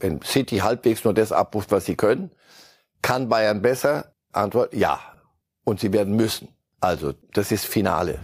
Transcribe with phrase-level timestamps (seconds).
[0.00, 2.30] wenn City halbwegs nur das abruft, was sie können,
[3.02, 4.12] kann Bayern besser?
[4.32, 5.00] Antwort, ja.
[5.64, 6.48] Und sie werden müssen.
[6.80, 8.18] Also, das ist Finale.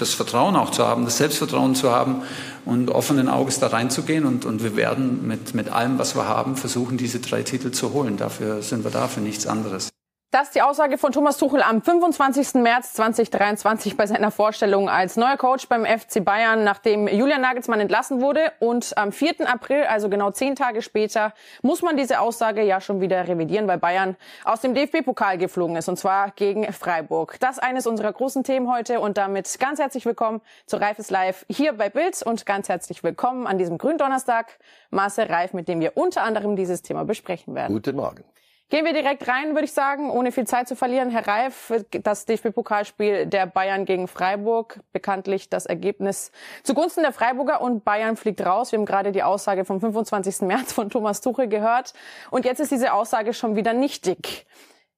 [0.00, 2.22] das Vertrauen auch zu haben, das Selbstvertrauen zu haben
[2.70, 4.24] und offenen Auges da reinzugehen.
[4.24, 7.92] Und, und wir werden mit, mit allem, was wir haben, versuchen, diese drei Titel zu
[7.92, 8.16] holen.
[8.16, 9.90] Dafür sind wir da, für nichts anderes.
[10.32, 12.54] Das ist die Aussage von Thomas Tuchel am 25.
[12.62, 18.20] März 2023 bei seiner Vorstellung als neuer Coach beim FC Bayern, nachdem Julian Nagelsmann entlassen
[18.20, 18.52] wurde.
[18.60, 19.52] Und am 4.
[19.52, 23.78] April, also genau zehn Tage später, muss man diese Aussage ja schon wieder revidieren, weil
[23.78, 27.36] Bayern aus dem DFB-Pokal geflogen ist, und zwar gegen Freiburg.
[27.40, 31.72] Das eines unserer großen Themen heute und damit ganz herzlich willkommen zu Reifes Live hier
[31.72, 34.60] bei Bild und ganz herzlich willkommen an diesem Gründonnerstag.
[34.90, 37.74] Marcel Reif, mit dem wir unter anderem dieses Thema besprechen werden.
[37.74, 38.22] Guten Morgen.
[38.70, 41.10] Gehen wir direkt rein, würde ich sagen, ohne viel Zeit zu verlieren.
[41.10, 41.72] Herr Reif,
[42.04, 46.30] das DFB-Pokalspiel der Bayern gegen Freiburg, bekanntlich das Ergebnis
[46.62, 48.70] zugunsten der Freiburger und Bayern fliegt raus.
[48.70, 50.42] Wir haben gerade die Aussage vom 25.
[50.42, 51.94] März von Thomas Tuchel gehört
[52.30, 54.46] und jetzt ist diese Aussage schon wieder nichtig.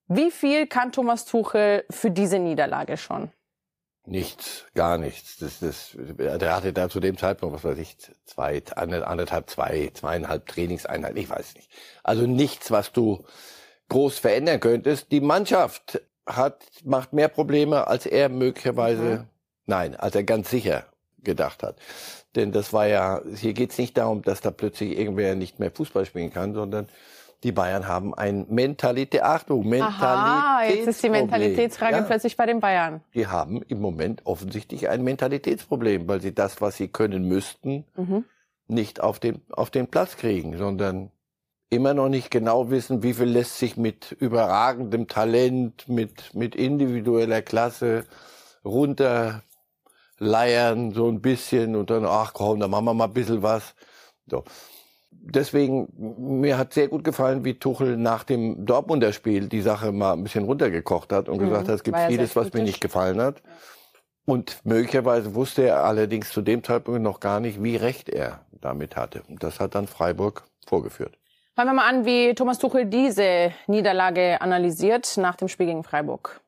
[0.07, 3.33] Wie viel kann Thomas Tuchel für diese Niederlage schon?
[4.05, 5.39] Nichts, gar nichts.
[5.39, 10.47] Das, das, der hatte da zu dem Zeitpunkt, was weiß ich, zwei, anderthalb, zwei, zweieinhalb
[10.47, 11.71] Trainingseinheiten, ich weiß nicht.
[12.03, 13.25] Also nichts, was du
[13.93, 15.13] groß verändern könntest.
[15.13, 19.25] Die Mannschaft hat, macht mehr Probleme, als er möglicherweise, mhm.
[19.67, 20.87] nein, als er ganz sicher
[21.23, 21.77] gedacht hat.
[22.35, 26.07] Denn das war ja, hier geht's nicht darum, dass da plötzlich irgendwer nicht mehr Fußball
[26.07, 26.89] spielen kann, sondern
[27.43, 30.03] die Bayern haben ein Mentalität, Achtung, Mentalität.
[30.03, 32.03] Aha, jetzt ist die Mentalitätsfrage ja.
[32.03, 33.03] plötzlich bei den Bayern.
[33.15, 38.25] Die haben im Moment offensichtlich ein Mentalitätsproblem, weil sie das, was sie können müssten, mhm.
[38.69, 41.11] nicht auf den, auf den Platz kriegen, sondern
[41.73, 47.41] immer noch nicht genau wissen, wie viel lässt sich mit überragendem Talent, mit, mit individueller
[47.41, 48.05] Klasse
[48.63, 49.41] runterleiern,
[50.93, 53.75] so ein bisschen und dann, ach komm, dann machen wir mal ein bisschen was.
[54.27, 54.45] So.
[55.11, 55.89] Deswegen,
[56.43, 60.25] mir hat sehr gut gefallen, wie Tuchel nach dem Dortmunder Spiel die Sache mal ein
[60.25, 61.47] bisschen runtergekocht hat und mhm.
[61.47, 63.43] gesagt hat, es gibt vieles, was mir nicht gefallen hat.
[64.27, 68.95] Und möglicherweise wusste er allerdings zu dem Zeitpunkt noch gar nicht, wie recht er damit
[68.95, 69.23] hatte.
[69.27, 71.17] Und das hat dann Freiburg vorgeführt.
[71.55, 76.41] Hören wir mal an, wie Thomas Tuchel diese Niederlage analysiert nach dem Spiel gegen Freiburg.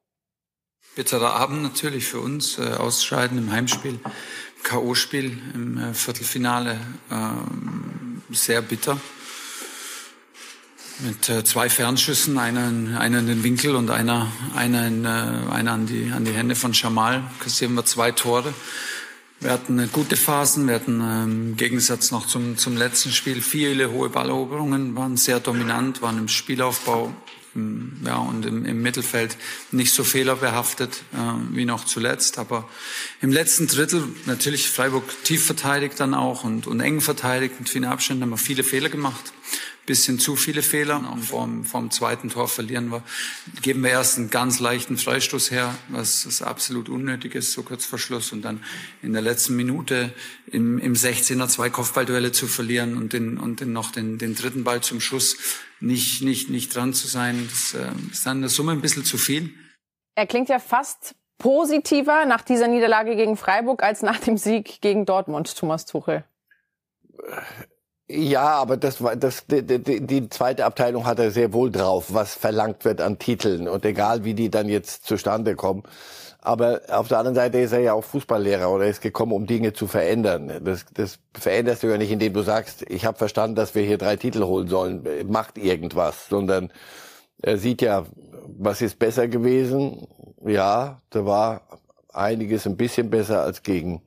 [0.96, 4.00] Bitterer Abend natürlich für uns, äh, Ausscheiden im Heimspiel,
[4.62, 8.98] K.O.-Spiel im äh, Viertelfinale, äh, sehr bitter.
[11.00, 15.08] Mit äh, zwei Fernschüssen, einer in, einer in den Winkel und einer, einer, in, äh,
[15.08, 18.54] einer an, die, an die Hände von Jamal, kassieren wir zwei Tore.
[19.44, 23.92] Wir hatten gute Phasen, wir hatten ähm, im Gegensatz noch zum, zum letzten Spiel viele
[23.92, 27.12] hohe Balleroberungen, waren sehr dominant, waren im Spielaufbau
[28.06, 29.36] ja, und im, im Mittelfeld
[29.70, 32.38] nicht so fehlerbehaftet äh, wie noch zuletzt.
[32.38, 32.66] Aber
[33.20, 37.84] im letzten Drittel natürlich Freiburg tief verteidigt dann auch und, und eng verteidigt mit vielen
[37.84, 39.34] Abständen haben wir viele Fehler gemacht
[39.86, 41.08] bisschen zu viele Fehler.
[41.10, 43.02] Auch vorm, vorm zweiten Tor verlieren wir.
[43.62, 47.84] Geben wir erst einen ganz leichten Freistoß her, was, was absolut unnötig ist, so kurz
[47.84, 48.32] vor Schluss.
[48.32, 48.62] Und dann
[49.02, 50.12] in der letzten Minute
[50.46, 54.64] im, im 16er zwei Kopfballduelle zu verlieren und, den, und den, noch den, den dritten
[54.64, 55.36] Ball zum Schuss
[55.80, 59.04] nicht, nicht, nicht dran zu sein, das äh, ist dann in der Summe ein bisschen
[59.04, 59.54] zu viel.
[60.14, 65.04] Er klingt ja fast positiver nach dieser Niederlage gegen Freiburg als nach dem Sieg gegen
[65.04, 66.24] Dortmund, Thomas Tuchel.
[68.08, 72.12] Ja, aber das war das die, die, die zweite Abteilung hat er sehr wohl drauf,
[72.12, 75.84] was verlangt wird an Titeln und egal wie die dann jetzt zustande kommen.
[76.42, 79.72] Aber auf der anderen Seite ist er ja auch Fußballlehrer oder ist gekommen, um Dinge
[79.72, 80.60] zu verändern.
[80.62, 83.96] Das, das veränderst du ja nicht, indem du sagst, ich habe verstanden, dass wir hier
[83.96, 86.70] drei Titel holen sollen, macht irgendwas, sondern
[87.40, 88.04] er sieht ja,
[88.46, 90.06] was ist besser gewesen.
[90.44, 91.62] Ja, da war
[92.12, 94.02] einiges ein bisschen besser als gegen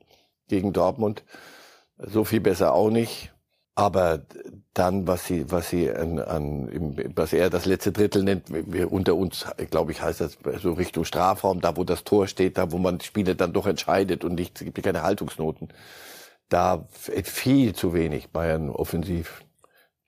[0.48, 1.24] gegen Dortmund.
[1.98, 3.32] So viel besser auch nicht.
[3.78, 4.22] Aber
[4.74, 9.14] dann, was sie, was sie an, an was er das letzte Drittel nennt, wir unter
[9.14, 12.78] uns, glaube ich, heißt das so Richtung Strafraum, da wo das Tor steht, da wo
[12.78, 15.68] man Spiele dann doch entscheidet und nicht, es gibt keine Haltungsnoten.
[16.48, 19.44] Da viel zu wenig Bayern offensiv.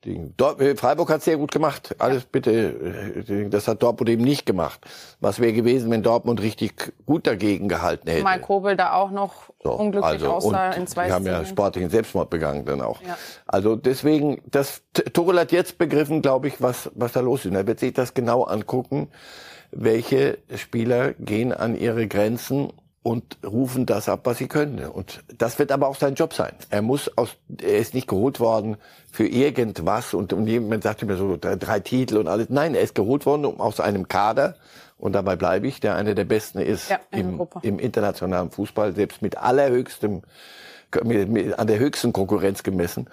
[0.05, 1.95] Äh, Freiburg hat sehr gut gemacht.
[1.99, 4.81] Alles bitte, äh, das hat Dortmund eben nicht gemacht.
[5.19, 8.23] Was wäre gewesen, wenn Dortmund richtig gut dagegen gehalten hätte?
[8.23, 11.89] Mal Kobel da auch noch so, unglücklich also, aussah in zwei Die haben ja sportlichen
[11.89, 13.01] Selbstmord begangen dann auch.
[13.01, 13.17] Ja.
[13.45, 14.81] Also deswegen, das
[15.13, 17.53] Tuchel hat jetzt begriffen, glaube ich, was was da los ist.
[17.53, 19.09] er wird sich das genau angucken,
[19.71, 24.85] welche Spieler gehen an ihre Grenzen und rufen das ab, was sie können.
[24.85, 26.53] Und das wird aber auch sein Job sein.
[26.69, 28.77] Er muss aus, er ist nicht geholt worden
[29.11, 32.49] für irgendwas und, und jemand sagt mir so drei, drei, Titel und alles.
[32.49, 34.55] Nein, er ist geholt worden um, aus einem Kader
[34.97, 38.93] und dabei bleibe ich, der einer der besten ist ja, in im, im, internationalen Fußball,
[38.93, 40.21] selbst mit allerhöchstem,
[41.03, 43.09] mit, mit, an der höchsten Konkurrenz gemessen.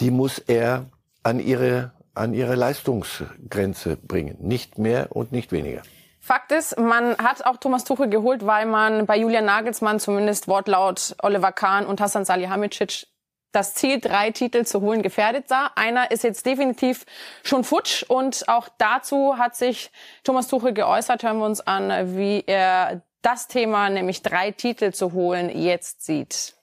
[0.00, 0.86] Die muss er
[1.24, 4.36] an ihre, an ihre Leistungsgrenze bringen.
[4.40, 5.82] Nicht mehr und nicht weniger.
[6.24, 11.16] Fakt ist, man hat auch Thomas Tuchel geholt, weil man bei Julian Nagelsmann zumindest Wortlaut
[11.20, 13.08] Oliver Kahn und Hassan Salihamidzic
[13.50, 15.72] das Ziel, drei Titel zu holen, gefährdet sah.
[15.74, 17.06] Einer ist jetzt definitiv
[17.42, 19.90] schon futsch und auch dazu hat sich
[20.22, 21.24] Thomas Tuchel geäußert.
[21.24, 26.54] Hören wir uns an, wie er das Thema, nämlich drei Titel zu holen, jetzt sieht.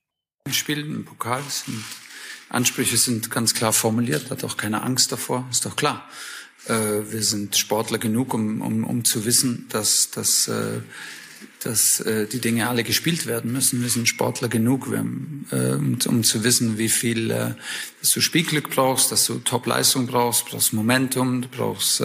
[0.45, 1.83] Wir spielen im Pokal, sind,
[2.47, 6.07] Ansprüche sind ganz klar formuliert, hat auch keine Angst davor, ist doch klar.
[6.69, 10.81] Äh, wir sind Sportler genug, um, um, um zu wissen, dass, dass, äh,
[11.63, 13.81] dass äh, die Dinge alle gespielt werden müssen.
[13.81, 19.25] Wir sind Sportler genug, um, um zu wissen, wie viel dass du Spielglück brauchst, dass
[19.25, 22.04] du Top-Leistung brauchst, brauchst Momentum, du brauchst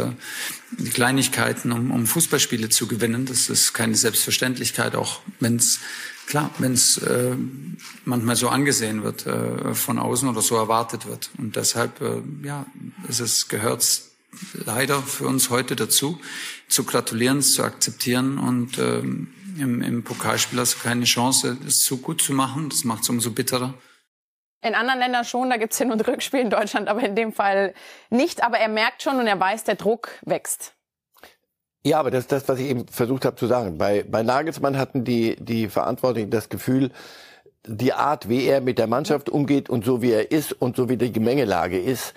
[0.79, 3.27] die Kleinigkeiten, um, Fußballspiele zu gewinnen.
[3.27, 5.81] Das ist keine Selbstverständlichkeit, auch wenn es
[6.27, 7.37] Klar, wenn es äh,
[8.05, 11.31] manchmal so angesehen wird äh, von außen oder so erwartet wird.
[11.37, 12.67] Und deshalb, äh, ja,
[13.09, 14.14] es
[14.65, 16.21] leider für uns heute dazu,
[16.69, 21.79] zu gratulieren, es zu akzeptieren und ähm, im, im Pokalspiel hast du keine Chance, es
[21.79, 22.69] zu gut zu machen.
[22.71, 23.75] Das macht es umso bitterer.
[24.63, 27.75] In anderen Ländern schon, da gibt's Hin- und Rückspiel in Deutschland, aber in dem Fall
[28.11, 28.43] nicht.
[28.43, 30.73] Aber er merkt schon und er weiß, der Druck wächst.
[31.85, 33.77] Ja, aber das ist das, was ich eben versucht habe zu sagen.
[33.77, 36.91] Bei, bei Nagelsmann hatten die, die Verantwortlichen das Gefühl,
[37.67, 40.89] die Art, wie er mit der Mannschaft umgeht und so wie er ist und so
[40.89, 42.15] wie die Gemengelage ist,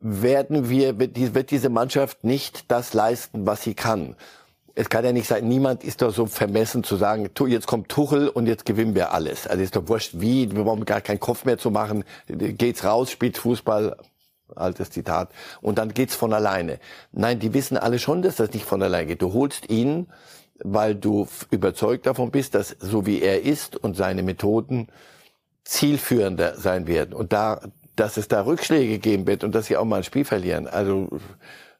[0.00, 4.16] werden wir, wird diese Mannschaft nicht das leisten, was sie kann.
[4.74, 8.28] Es kann ja nicht sein, niemand ist doch so vermessen zu sagen, jetzt kommt Tuchel
[8.28, 9.48] und jetzt gewinnen wir alles.
[9.48, 12.04] Also ist doch wurscht wie, wir brauchen gar keinen Kopf mehr zu machen.
[12.28, 13.96] Geht's raus, spielt Fußball,
[14.54, 15.30] altes Zitat,
[15.60, 16.78] und dann geht's von alleine.
[17.10, 19.22] Nein, die wissen alle schon, dass das nicht von alleine geht.
[19.22, 20.06] Du holst ihn,
[20.62, 24.88] weil du überzeugt davon bist, dass so wie er ist und seine Methoden
[25.64, 27.14] zielführender sein werden.
[27.14, 27.60] Und da,
[27.96, 30.66] dass es da Rückschläge geben wird und dass sie auch mal ein Spiel verlieren.
[30.66, 31.08] Also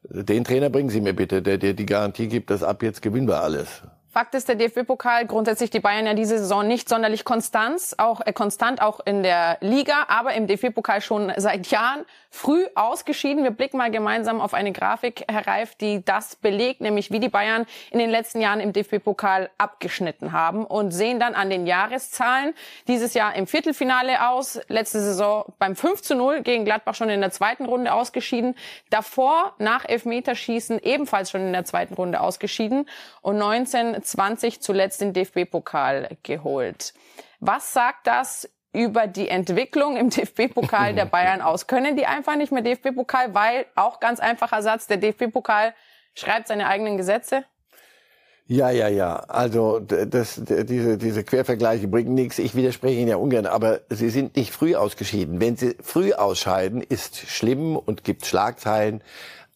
[0.02, 3.28] den Trainer bringen Sie mir bitte, der dir die Garantie gibt, dass ab jetzt gewinnen
[3.28, 3.82] wir alles.
[4.10, 8.32] Fakt ist, der DFB-Pokal, grundsätzlich die Bayern ja diese Saison nicht sonderlich konstant, auch äh,
[8.32, 13.42] konstant auch in der Liga, aber im DFB-Pokal schon seit Jahren früh ausgeschieden.
[13.42, 17.28] Wir blicken mal gemeinsam auf eine Grafik, Herr Reif, die das belegt, nämlich wie die
[17.28, 22.54] Bayern in den letzten Jahren im DFB-Pokal abgeschnitten haben und sehen dann an den Jahreszahlen
[22.86, 27.20] dieses Jahr im Viertelfinale aus, letzte Saison beim 5 zu 0 gegen Gladbach schon in
[27.20, 28.54] der zweiten Runde ausgeschieden,
[28.90, 32.88] davor nach Elfmeterschießen ebenfalls schon in der zweiten Runde ausgeschieden
[33.22, 36.92] und 1920 zuletzt den DFB-Pokal geholt.
[37.40, 41.66] Was sagt das über die Entwicklung im DFB-Pokal der Bayern aus.
[41.66, 45.74] Können die einfach nicht mehr DFB-Pokal, weil auch ganz einfacher Satz, der DFB-Pokal
[46.14, 47.44] schreibt seine eigenen Gesetze?
[48.50, 49.16] Ja, ja, ja.
[49.28, 52.38] Also das, diese, diese Quervergleiche bringen nichts.
[52.38, 55.38] Ich widerspreche Ihnen ja ungern, aber Sie sind nicht früh ausgeschieden.
[55.38, 59.02] Wenn Sie früh ausscheiden, ist schlimm und gibt Schlagzeilen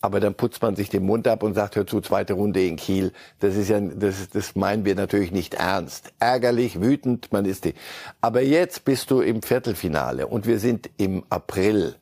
[0.03, 2.77] aber dann putzt man sich den Mund ab und sagt, hör zu, zweite Runde in
[2.77, 3.13] Kiel.
[3.39, 6.13] Das ist ja, das, das meinen wir natürlich nicht ernst.
[6.19, 7.75] Ärgerlich, wütend, man ist die.
[8.21, 11.95] Aber jetzt bist du im Viertelfinale und wir sind im April.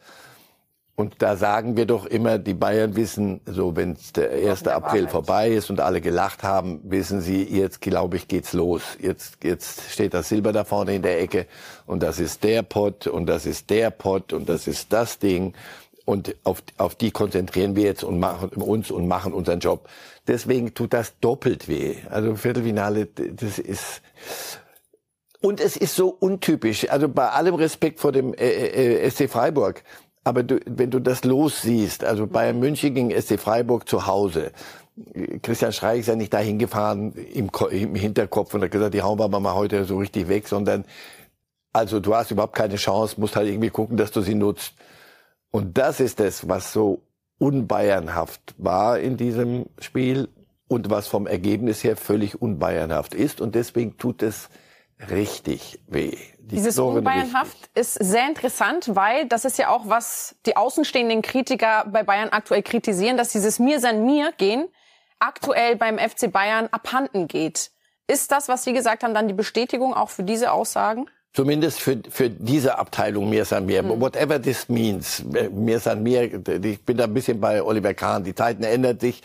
[1.00, 4.66] Und da sagen wir doch immer, die Bayern wissen, so wenn der 1.
[4.66, 8.82] April vorbei ist und alle gelacht haben, wissen sie, jetzt glaube ich geht's los.
[9.00, 11.46] Jetzt, jetzt steht das Silber da vorne in der Ecke
[11.86, 15.54] und das ist der Pott und das ist der Pott und das ist das Ding
[16.10, 19.88] und auf, auf die konzentrieren wir jetzt und machen uns und machen unseren Job.
[20.26, 21.94] Deswegen tut das doppelt weh.
[22.10, 24.02] Also Viertelfinale, das ist
[25.40, 26.90] und es ist so untypisch.
[26.90, 29.84] Also bei allem Respekt vor dem äh, äh, SC Freiburg,
[30.24, 34.50] aber du, wenn du das los siehst, also Bayern München gegen SC Freiburg zu Hause,
[35.42, 39.18] Christian Streich ist ja nicht dahin gefahren im, im Hinterkopf und hat gesagt, die hauen
[39.18, 40.84] wir mal heute so richtig weg, sondern
[41.72, 44.74] also du hast überhaupt keine Chance, musst halt irgendwie gucken, dass du sie nutzt.
[45.50, 47.02] Und das ist es, was so
[47.38, 50.28] unbayernhaft war in diesem Spiel
[50.68, 53.40] und was vom Ergebnis her völlig unbayernhaft ist.
[53.40, 54.48] Und deswegen tut es
[55.10, 56.16] richtig weh.
[56.38, 57.76] Die Dieses Unbayernhaft richtig.
[57.76, 62.62] ist sehr interessant, weil das ist ja auch, was die außenstehenden Kritiker bei Bayern aktuell
[62.62, 64.68] kritisieren, dass dieses Mir san mir gehen
[65.18, 67.70] aktuell beim FC Bayern abhanden geht.
[68.06, 71.08] Ist das, was Sie gesagt haben, dann die Bestätigung auch für diese Aussagen?
[71.32, 73.84] Zumindest für, für diese Abteilung Mir San Mir.
[73.84, 74.00] Mhm.
[74.00, 75.22] Whatever this means.
[75.52, 78.24] Mir San Mir, ich bin da ein bisschen bei Oliver Kahn.
[78.24, 79.22] Die Zeiten ändern sich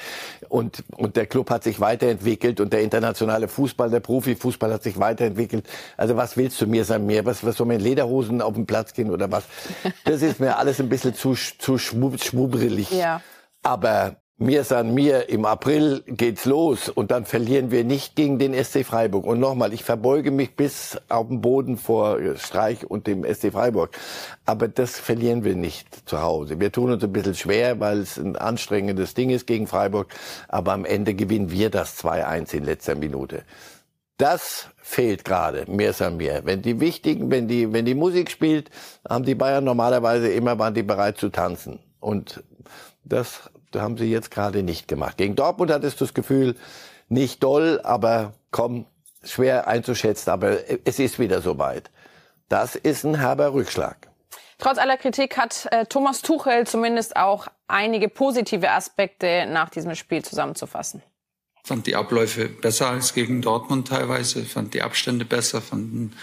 [0.48, 5.00] und, und der Club hat sich weiterentwickelt und der internationale Fußball, der Profifußball hat sich
[5.00, 5.68] weiterentwickelt.
[5.98, 7.26] Also was willst du Mir San Mir?
[7.26, 9.46] Was, was soll man in Lederhosen auf den Platz gehen oder was?
[10.04, 12.92] Das ist mir alles ein bisschen zu, zu schwubbelig.
[12.92, 13.22] Ja.
[13.64, 18.54] Aber mir san mir, im April geht's los und dann verlieren wir nicht gegen den
[18.54, 19.26] SC Freiburg.
[19.26, 23.98] Und nochmal, ich verbeuge mich bis auf den Boden vor Streich und dem SC Freiburg.
[24.46, 26.60] Aber das verlieren wir nicht zu Hause.
[26.60, 30.14] Wir tun uns ein bisschen schwer, weil es ein anstrengendes Ding ist gegen Freiburg.
[30.50, 33.44] Aber am Ende gewinnen wir das 2-1 in letzter Minute.
[34.18, 36.42] Das fehlt gerade, mir san mir.
[36.44, 38.70] Wenn die wichtigen, wenn die, wenn die Musik spielt,
[39.08, 41.80] haben die Bayern normalerweise immer, waren die bereit zu tanzen.
[42.00, 42.44] Und
[43.04, 45.18] das haben sie jetzt gerade nicht gemacht.
[45.18, 46.56] Gegen Dortmund hattest du das Gefühl,
[47.10, 48.86] nicht doll, aber komm,
[49.24, 51.92] schwer einzuschätzen, aber es ist wieder soweit.
[52.50, 54.10] Das ist ein herber Rückschlag.
[54.58, 60.24] Trotz aller Kritik hat äh, Thomas Tuchel zumindest auch einige positive Aspekte nach diesem Spiel
[60.24, 61.04] zusammenzufassen
[61.66, 66.14] fand die Abläufe besser als gegen Dortmund teilweise, fand die Abstände besser, fand,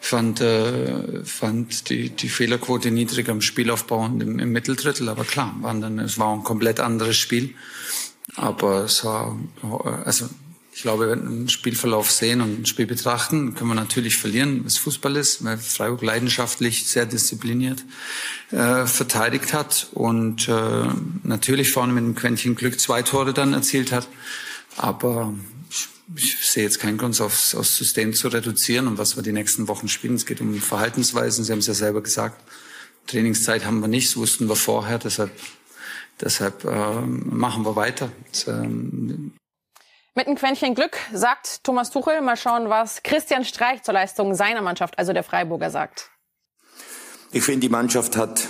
[0.00, 5.08] fand, äh, fand die, die Fehlerquote niedriger im Spielaufbau und im, im Mitteldrittel.
[5.08, 7.54] Aber klar, waren dann, es war ein komplett anderes Spiel.
[8.34, 9.38] Aber es war,
[10.04, 10.28] also
[10.72, 14.64] ich glaube, wenn wir einen Spielverlauf sehen und ein Spiel betrachten, können wir natürlich verlieren,
[14.64, 17.84] was Fußball ist, weil Freiburg leidenschaftlich, sehr diszipliniert
[18.50, 20.86] äh, verteidigt hat und äh,
[21.22, 24.08] natürlich vorne mit einem Quäntchen Glück zwei Tore dann erzielt hat.
[24.80, 25.34] Aber
[25.68, 29.32] ich, ich sehe jetzt keinen Grund, aufs, aufs System zu reduzieren und was wir die
[29.32, 30.14] nächsten Wochen spielen.
[30.14, 31.44] Es geht um Verhaltensweisen.
[31.44, 32.42] Sie haben es ja selber gesagt.
[33.06, 34.98] Trainingszeit haben wir nicht, das wussten wir vorher.
[34.98, 35.32] Deshalb,
[36.18, 38.10] deshalb äh, machen wir weiter.
[38.30, 39.34] Das, ähm,
[40.14, 42.22] mit einem Quäntchen Glück sagt Thomas Tuchel.
[42.22, 46.10] Mal schauen, was Christian Streich zur Leistung seiner Mannschaft, also der Freiburger, sagt.
[47.32, 48.48] Ich finde, die Mannschaft hat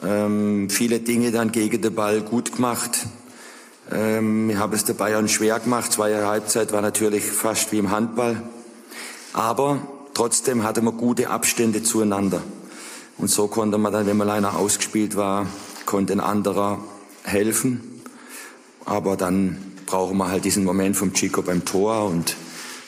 [0.00, 3.06] ähm, viele Dinge dann gegen den Ball gut gemacht.
[3.90, 5.92] Ähm, ich habe es der Bayern schwer gemacht.
[5.92, 8.42] Zweite Halbzeit war natürlich fast wie im Handball.
[9.32, 9.78] Aber
[10.14, 12.42] trotzdem hatte man gute Abstände zueinander.
[13.18, 15.46] Und so konnte man dann, wenn mal einer ausgespielt war,
[15.86, 16.78] konnte ein anderer
[17.24, 18.02] helfen.
[18.84, 22.36] Aber dann brauchen wir halt diesen Moment vom Chico beim Tor und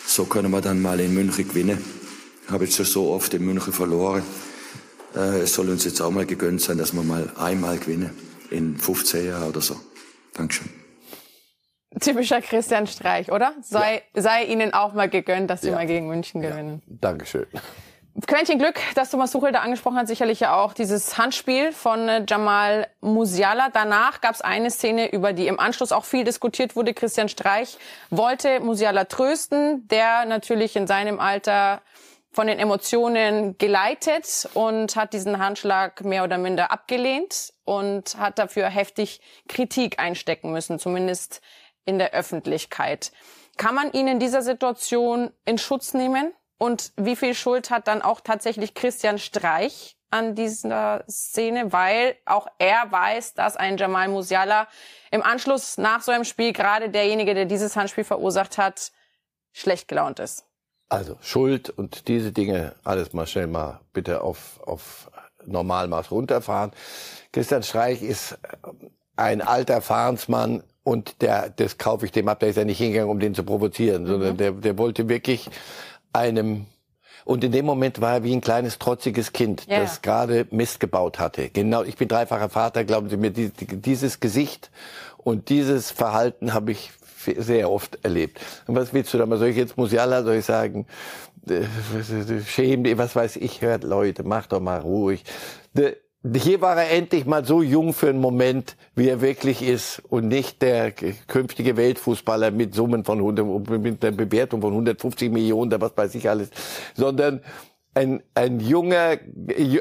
[0.07, 1.83] so können wir dann mal in München gewinnen.
[2.47, 4.23] Ich habe jetzt schon so oft in München verloren.
[5.14, 8.11] Äh, es soll uns jetzt auch mal gegönnt sein, dass wir mal einmal gewinnen.
[8.50, 9.76] In 15 Jahren oder so.
[10.35, 10.79] Dankeschön.
[11.99, 13.52] Typischer Christian Streich, oder?
[13.62, 14.23] Sei, ja.
[14.23, 15.75] sei Ihnen auch mal gegönnt, dass Sie ja.
[15.75, 16.82] mal gegen München gewinnen.
[16.87, 16.97] Ja.
[17.00, 17.47] Dankeschön.
[18.26, 22.25] Quäntchen Glück, dass Thomas Tuchel da angesprochen hat, sicherlich ja auch dieses Handspiel von äh,
[22.28, 23.68] Jamal Musiala.
[23.73, 26.92] Danach gab es eine Szene, über die im Anschluss auch viel diskutiert wurde.
[26.92, 27.78] Christian Streich
[28.11, 31.82] wollte Musiala trösten, der natürlich in seinem Alter
[32.32, 38.68] von den Emotionen geleitet und hat diesen Handschlag mehr oder minder abgelehnt und hat dafür
[38.68, 41.40] heftig Kritik einstecken müssen, zumindest
[41.90, 43.12] in der Öffentlichkeit.
[43.59, 46.32] Kann man ihn in dieser Situation in Schutz nehmen?
[46.56, 51.73] Und wie viel Schuld hat dann auch tatsächlich Christian Streich an dieser Szene?
[51.73, 54.68] Weil auch er weiß, dass ein Jamal Musiala
[55.11, 58.92] im Anschluss nach so einem Spiel, gerade derjenige, der dieses Handspiel verursacht hat,
[59.52, 60.44] schlecht gelaunt ist.
[60.88, 65.11] Also Schuld und diese Dinge alles mal schnell mal bitte auf, auf
[65.44, 66.73] Normalmaß runterfahren.
[67.32, 68.38] Christian Streich ist
[69.16, 73.10] ein alter Fahrensmann, und der, das kaufe ich dem ab, der ist ja nicht hingegangen,
[73.10, 74.06] um den zu provozieren, mhm.
[74.06, 75.49] sondern der, der wollte wirklich
[76.12, 76.66] einem
[77.25, 79.80] und in dem Moment war er wie ein kleines trotziges Kind, ja.
[79.80, 81.50] das gerade Mist gebaut hatte.
[81.50, 84.70] Genau, ich bin dreifacher Vater, glauben Sie mir, die, die, dieses Gesicht
[85.18, 86.90] und dieses Verhalten habe ich
[87.37, 88.40] sehr oft erlebt.
[88.66, 89.38] Und was willst du da mal?
[89.38, 90.87] Soll ich jetzt Musiala, soll ich sagen,
[91.49, 91.64] äh,
[92.46, 95.25] schäm was weiß ich, hört Leute, mach doch mal ruhig.
[96.22, 100.28] Hier war er endlich mal so jung für einen Moment, wie er wirklich ist und
[100.28, 105.80] nicht der künftige Weltfußballer mit Summen von 100, mit einer Bewertung von 150 Millionen, da
[105.80, 106.50] was weiß ich alles,
[106.94, 107.40] sondern
[107.94, 109.16] ein, ein junger,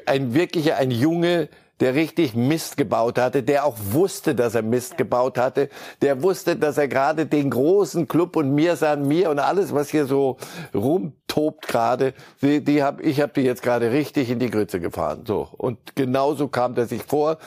[0.05, 4.97] ein wirklicher, ein Junge, der richtig Mist gebaut hatte, der auch wusste, dass er Mist
[4.97, 5.69] gebaut hatte,
[6.01, 9.89] der wusste, dass er gerade den großen Club und mir san mir und alles, was
[9.89, 10.37] hier so
[10.73, 15.23] rumtobt gerade, die, die hab, ich habe die jetzt gerade richtig in die Grütze gefahren.
[15.25, 17.37] So und genauso kam der sich vor.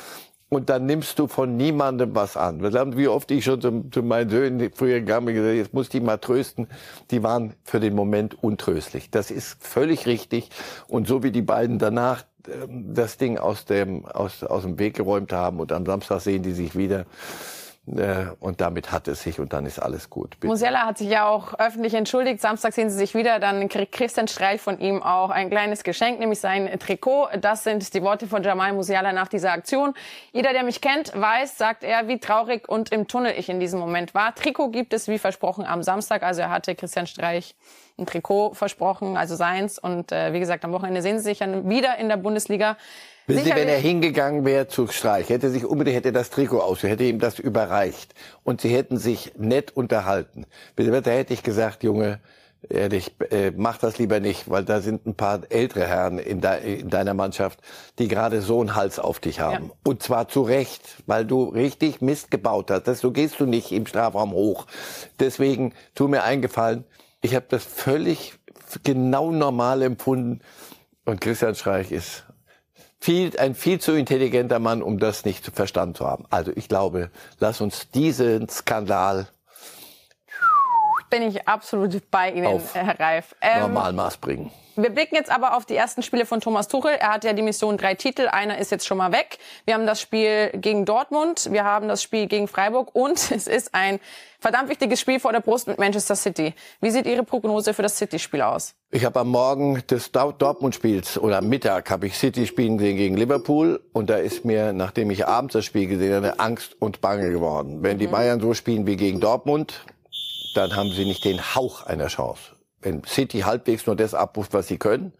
[0.53, 2.61] Und dann nimmst du von niemandem was an.
[2.95, 5.93] Wie oft ich schon zu, zu meinen Söhnen früher gegangen bin, gesagt, jetzt muss ich
[5.93, 6.69] die mal trösten.
[7.11, 9.11] Die waren für den Moment untröstlich.
[9.11, 10.51] Das ist völlig richtig.
[10.89, 12.25] Und so wie die beiden danach
[12.69, 16.53] das Ding aus dem, aus, aus dem Weg geräumt haben und am Samstag sehen die
[16.53, 17.07] sich wieder.
[17.87, 20.39] Äh, und damit hat es sich und dann ist alles gut.
[20.39, 20.47] Bitte.
[20.47, 22.41] Musiala hat sich ja auch öffentlich entschuldigt.
[22.41, 23.41] Samstag sehen sie sich wieder.
[23.41, 27.29] Dann kriegt Christian Streich von ihm auch ein kleines Geschenk, nämlich sein Trikot.
[27.41, 29.95] Das sind die Worte von Jamal Musiala nach dieser Aktion.
[30.33, 33.81] Jeder, der mich kennt, weiß, sagt er, wie traurig und im Tunnel ich in diesem
[33.81, 34.33] Moment war.
[34.35, 36.23] Trikot gibt es wie versprochen am Samstag.
[36.23, 37.57] Also er hatte Christian Streich
[38.03, 39.79] ein Trikot versprochen, also seins.
[39.79, 42.77] Und äh, wie gesagt, am Wochenende sehen sie sich dann wieder in der Bundesliga.
[43.27, 46.83] Wissen Sie, wenn er hingegangen wäre zu Streich, hätte sich unbedingt hätte das Trikot aus,
[46.83, 50.47] hätte ihm das überreicht und sie hätten sich nett unterhalten.
[50.75, 52.19] Da hätte ich gesagt, Junge,
[52.69, 56.81] ehrlich, äh, mach das lieber nicht, weil da sind ein paar ältere Herren in, de,
[56.81, 57.61] in deiner Mannschaft,
[57.99, 59.67] die gerade so einen Hals auf dich haben.
[59.67, 59.75] Ja.
[59.85, 62.85] Und zwar zu Recht, weil du richtig Mist gebaut hast.
[62.85, 64.67] Das, so gehst du nicht im Strafraum hoch.
[65.21, 66.85] Deswegen, tu mir eingefallen,
[67.23, 68.35] ich habe das völlig
[68.83, 70.41] genau normal empfunden.
[71.05, 72.25] Und Christian Streich ist
[73.01, 76.27] viel, ein viel zu intelligenter Mann, um das nicht verstanden zu haben.
[76.31, 79.29] Also ich glaube, lass uns diesen Skandal
[81.13, 83.37] bin ich absolut bei Ihnen, Herr Reif.
[83.43, 84.51] Ähm, Normalmaß bringen.
[84.75, 86.93] Wir blicken jetzt aber auf die ersten Spiele von Thomas Tuchel.
[86.93, 88.29] Er hat ja die Mission drei Titel.
[88.29, 89.39] Einer ist jetzt schon mal weg.
[89.67, 91.53] Wir haben das Spiel gegen Dortmund.
[91.53, 92.95] Wir haben das Spiel gegen Freiburg.
[92.95, 94.01] Und es ist ein
[94.41, 96.55] verdammt wichtiges Spiel vor der Brust mit Manchester City.
[96.81, 98.75] Wie sieht Ihre Prognose für das City-Spiel aus?
[98.91, 103.17] Ich habe am Morgen des Dortmund-Spiels oder am Mittag habe ich City spielen gesehen gegen
[103.19, 103.79] Liverpool.
[103.93, 107.83] Und da ist mir, nachdem ich abends das Spiel gesehen habe, Angst und Bange geworden.
[107.83, 108.13] Wenn die mhm.
[108.13, 109.85] Bayern so spielen wie gegen Dortmund,
[110.55, 114.69] dann haben sie nicht den Hauch einer Chance wenn City halbwegs nur das abruft, was
[114.69, 115.13] sie können,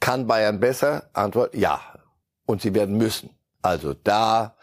[0.00, 1.10] kann Bayern besser?
[1.12, 1.80] Antwort, ja.
[2.46, 3.30] Und sie werden müssen.
[3.62, 4.56] Also da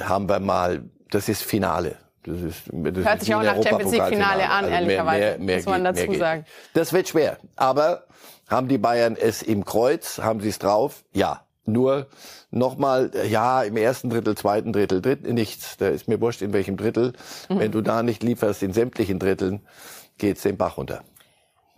[0.00, 1.96] haben wir mal, das ist Finale.
[2.24, 5.38] Das ist, das Hört sich auch nach Champions League Finale an, also ehrlicherweise, mehr, mehr,
[5.38, 6.44] mehr muss man geht, dazu sagen.
[6.74, 7.38] Das wird schwer.
[7.56, 8.04] Aber
[8.48, 10.18] haben die Bayern es im Kreuz?
[10.18, 11.04] Haben sie es drauf?
[11.12, 11.44] Ja.
[11.64, 12.06] Nur
[12.50, 15.76] nochmal, ja, im ersten Drittel, zweiten Drittel, Drittel, nichts.
[15.76, 17.12] Da ist mir wurscht, in welchem Drittel.
[17.48, 17.58] Mhm.
[17.58, 19.60] Wenn du da nicht lieferst, in sämtlichen Dritteln,
[20.16, 21.02] geht's den Bach runter.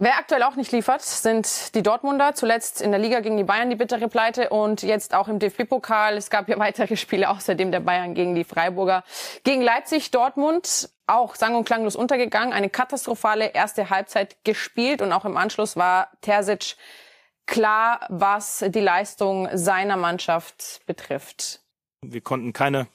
[0.02, 2.34] Wer aktuell auch nicht liefert, sind die Dortmunder.
[2.34, 6.16] Zuletzt in der Liga gegen die Bayern die bittere Pleite und jetzt auch im DFB-Pokal.
[6.16, 9.04] Es gab ja weitere Spiele außerdem der Bayern gegen die Freiburger.
[9.44, 12.54] Gegen Leipzig, Dortmund auch sang- und klanglos untergegangen.
[12.54, 16.76] Eine katastrophale erste Halbzeit gespielt und auch im Anschluss war Terzic
[17.44, 21.60] klar, was die Leistung seiner Mannschaft betrifft.
[22.00, 22.86] Wir konnten keine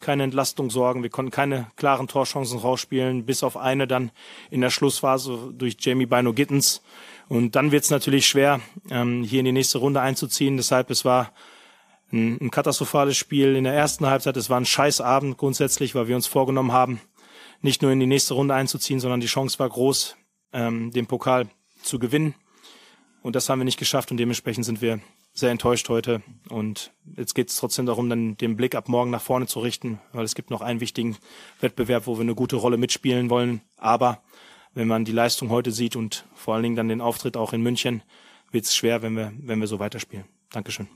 [0.00, 1.02] keine Entlastung sorgen.
[1.02, 4.10] Wir konnten keine klaren Torchancen rausspielen, bis auf eine dann
[4.50, 6.82] in der Schlussphase durch Jamie Bino Gittens.
[7.28, 10.56] Und dann wird es natürlich schwer, ähm, hier in die nächste Runde einzuziehen.
[10.56, 11.32] Deshalb, es war
[12.12, 14.36] ein, ein katastrophales Spiel in der ersten Halbzeit.
[14.36, 17.00] Es war ein Scheißabend grundsätzlich, weil wir uns vorgenommen haben,
[17.60, 20.16] nicht nur in die nächste Runde einzuziehen, sondern die Chance war groß,
[20.52, 21.48] ähm, den Pokal
[21.82, 22.34] zu gewinnen.
[23.28, 25.00] Und das haben wir nicht geschafft und dementsprechend sind wir
[25.34, 26.22] sehr enttäuscht heute.
[26.48, 30.00] Und jetzt geht es trotzdem darum, dann den Blick ab morgen nach vorne zu richten,
[30.14, 31.14] weil es gibt noch einen wichtigen
[31.60, 33.60] Wettbewerb, wo wir eine gute Rolle mitspielen wollen.
[33.76, 34.22] Aber
[34.72, 37.60] wenn man die Leistung heute sieht und vor allen Dingen dann den Auftritt auch in
[37.60, 38.02] München,
[38.50, 40.24] wird es schwer, wenn wir, wenn wir so weiterspielen.
[40.50, 40.88] Dankeschön.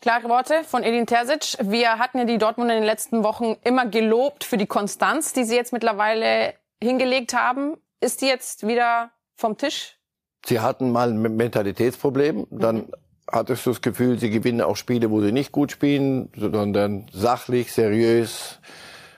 [0.00, 1.56] Klare Worte von Edin Terzic.
[1.60, 5.42] Wir hatten ja die Dortmund in den letzten Wochen immer gelobt für die Konstanz, die
[5.42, 7.78] sie jetzt mittlerweile hingelegt haben.
[8.00, 9.95] Ist die jetzt wieder vom Tisch?
[10.44, 12.92] Sie hatten mal ein Mentalitätsproblem, dann mhm
[13.30, 17.72] hattest du das Gefühl, sie gewinnen auch Spiele, wo sie nicht gut spielen, sondern sachlich,
[17.72, 18.60] seriös,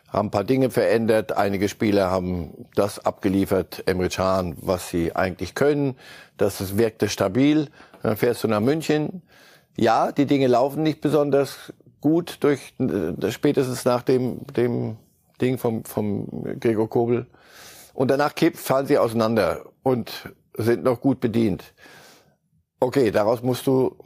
[0.08, 1.36] haben ein paar Dinge verändert.
[1.36, 5.96] Einige Spieler haben das abgeliefert, Emre Can, was sie eigentlich können.
[6.38, 7.68] Das wirkte stabil.
[8.02, 9.22] Dann fährst du nach München.
[9.76, 14.96] Ja, die Dinge laufen nicht besonders gut durch, äh, spätestens nach dem, dem
[15.40, 16.26] Ding vom, vom
[16.58, 17.26] Gregor Kobel.
[17.92, 20.30] Und danach kippt, fallen sie auseinander und
[20.66, 21.72] sind noch gut bedient.
[22.80, 23.96] Okay, daraus musst du,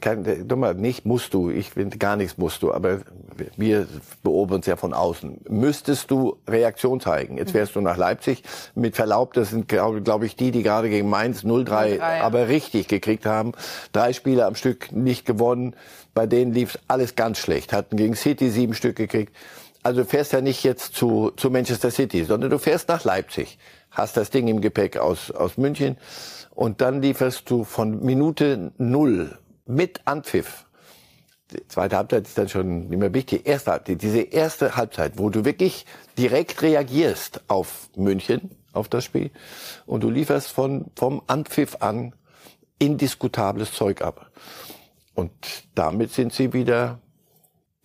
[0.00, 3.00] kein, dummer, nicht musst du, ich finde gar nichts musst du, aber
[3.56, 3.86] wir
[4.22, 5.42] beobachten es ja von außen.
[5.48, 7.36] Müsstest du Reaktion zeigen.
[7.38, 8.42] Jetzt wärst du nach Leipzig.
[8.74, 12.88] Mit Verlaub, das sind, glaube glaub ich, die, die gerade gegen Mainz 0-3 aber richtig
[12.88, 13.52] gekriegt haben.
[13.92, 15.76] Drei Spiele am Stück nicht gewonnen.
[16.14, 17.72] Bei denen lief alles ganz schlecht.
[17.72, 19.34] Hatten gegen City sieben Stück gekriegt.
[19.82, 23.58] Also du fährst ja nicht jetzt zu, zu Manchester City, sondern du fährst nach Leipzig.
[23.96, 25.96] Hast das Ding im Gepäck aus, aus München
[26.54, 30.66] und dann lieferst du von Minute null mit Anpfiff.
[31.50, 33.46] Die zweite Halbzeit ist dann schon nicht mehr wichtig.
[33.46, 35.86] Erste Halbzeit, diese erste Halbzeit, wo du wirklich
[36.18, 39.30] direkt reagierst auf München, auf das Spiel,
[39.86, 42.14] und du lieferst von, vom Anpfiff an
[42.78, 44.30] indiskutables Zeug ab.
[45.14, 45.32] Und
[45.74, 47.00] damit sind sie wieder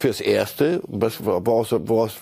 [0.02, 2.18] fürs Erste, was, woraus, woraus,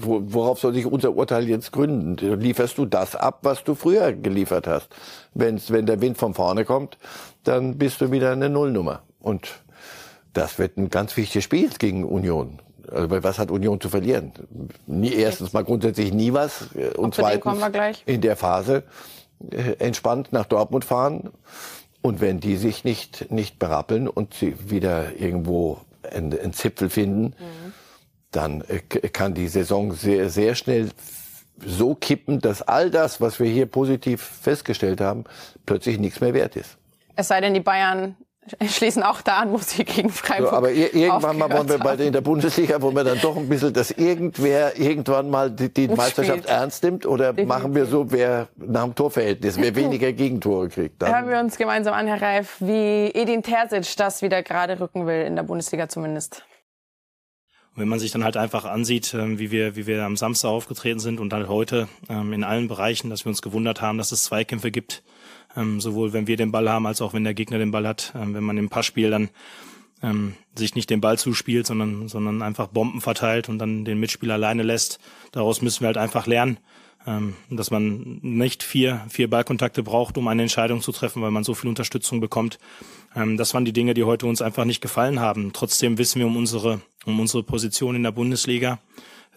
[0.00, 2.16] worauf soll sich unser Urteil jetzt gründen?
[2.40, 4.88] Lieferst du das ab, was du früher geliefert hast?
[5.34, 6.98] Wenn's, wenn der Wind von vorne kommt,
[7.44, 9.02] dann bist du wieder eine Nullnummer.
[9.20, 9.48] Und
[10.32, 12.60] das wird ein ganz wichtiges Spiel gegen Union.
[12.90, 14.32] Also was hat Union zu verlieren?
[14.86, 17.58] Nie, erstens mal grundsätzlich nie was und zweitens
[18.06, 18.84] in der Phase
[19.50, 21.30] äh, entspannt nach Dortmund fahren.
[22.00, 25.80] Und wenn die sich nicht, nicht berappeln und sie wieder irgendwo
[26.12, 27.72] einen, einen Zipfel finden, mhm.
[28.30, 30.90] dann äh, kann die Saison sehr, sehr schnell
[31.64, 35.24] so kippen, dass all das, was wir hier positiv festgestellt haben,
[35.64, 36.76] plötzlich nichts mehr wert ist.
[37.14, 38.16] Es sei denn, die Bayern
[38.68, 41.94] schließen auch da an, wo sie gegen Freiburg so, Aber irgendwann mal wollen wir bei
[41.94, 45.88] in der Bundesliga, wo wir dann doch ein bisschen, dass irgendwer irgendwann mal die, die
[45.88, 46.46] Meisterschaft spielt.
[46.46, 47.48] ernst nimmt oder Definitiv.
[47.48, 51.02] machen wir so, wer nach dem Torverhältnis, wer weniger Gegentore kriegt.
[51.02, 55.06] Dann Hören wir uns gemeinsam an, Herr Reif, wie Edin Terzic das wieder gerade rücken
[55.06, 56.44] will, in der Bundesliga zumindest.
[57.74, 61.00] wenn man sich dann halt einfach ansieht, ähm, wie wir, wie wir am Samstag aufgetreten
[61.00, 64.24] sind und dann heute ähm, in allen Bereichen, dass wir uns gewundert haben, dass es
[64.24, 65.02] Zweikämpfe gibt,
[65.56, 68.12] ähm, sowohl wenn wir den Ball haben, als auch wenn der Gegner den Ball hat.
[68.14, 69.30] Ähm, wenn man im Passspiel dann
[70.02, 74.34] ähm, sich nicht den Ball zuspielt, sondern, sondern einfach Bomben verteilt und dann den Mitspieler
[74.34, 74.98] alleine lässt.
[75.32, 76.58] Daraus müssen wir halt einfach lernen,
[77.06, 81.44] ähm, dass man nicht vier, vier Ballkontakte braucht, um eine Entscheidung zu treffen, weil man
[81.44, 82.58] so viel Unterstützung bekommt.
[83.14, 85.52] Ähm, das waren die Dinge, die heute uns einfach nicht gefallen haben.
[85.52, 88.78] Trotzdem wissen wir um unsere, um unsere Position in der Bundesliga.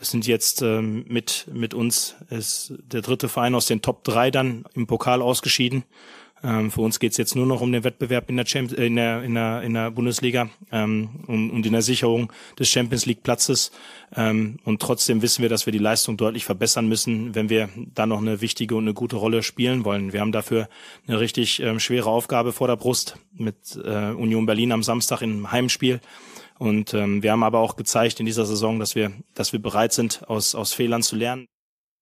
[0.01, 4.65] Sind jetzt ähm, mit, mit uns ist der dritte Verein aus den Top 3 dann
[4.73, 5.83] im Pokal ausgeschieden.
[6.41, 8.95] Ähm, für uns geht's jetzt nur noch um den Wettbewerb in der, Champions, äh, in
[8.95, 13.23] der, in der, in der Bundesliga ähm, und, und in der Sicherung des Champions League
[13.23, 13.71] Platzes.
[14.15, 18.05] Ähm, und trotzdem wissen wir, dass wir die Leistung deutlich verbessern müssen, wenn wir da
[18.05, 20.13] noch eine wichtige und eine gute Rolle spielen wollen.
[20.13, 20.69] Wir haben dafür
[21.07, 25.51] eine richtig ähm, schwere Aufgabe vor der Brust mit äh, Union Berlin am Samstag im
[25.51, 25.99] Heimspiel.
[26.59, 29.93] Und ähm, wir haben aber auch gezeigt in dieser Saison, dass wir, dass wir bereit
[29.93, 31.47] sind, aus, aus Fehlern zu lernen.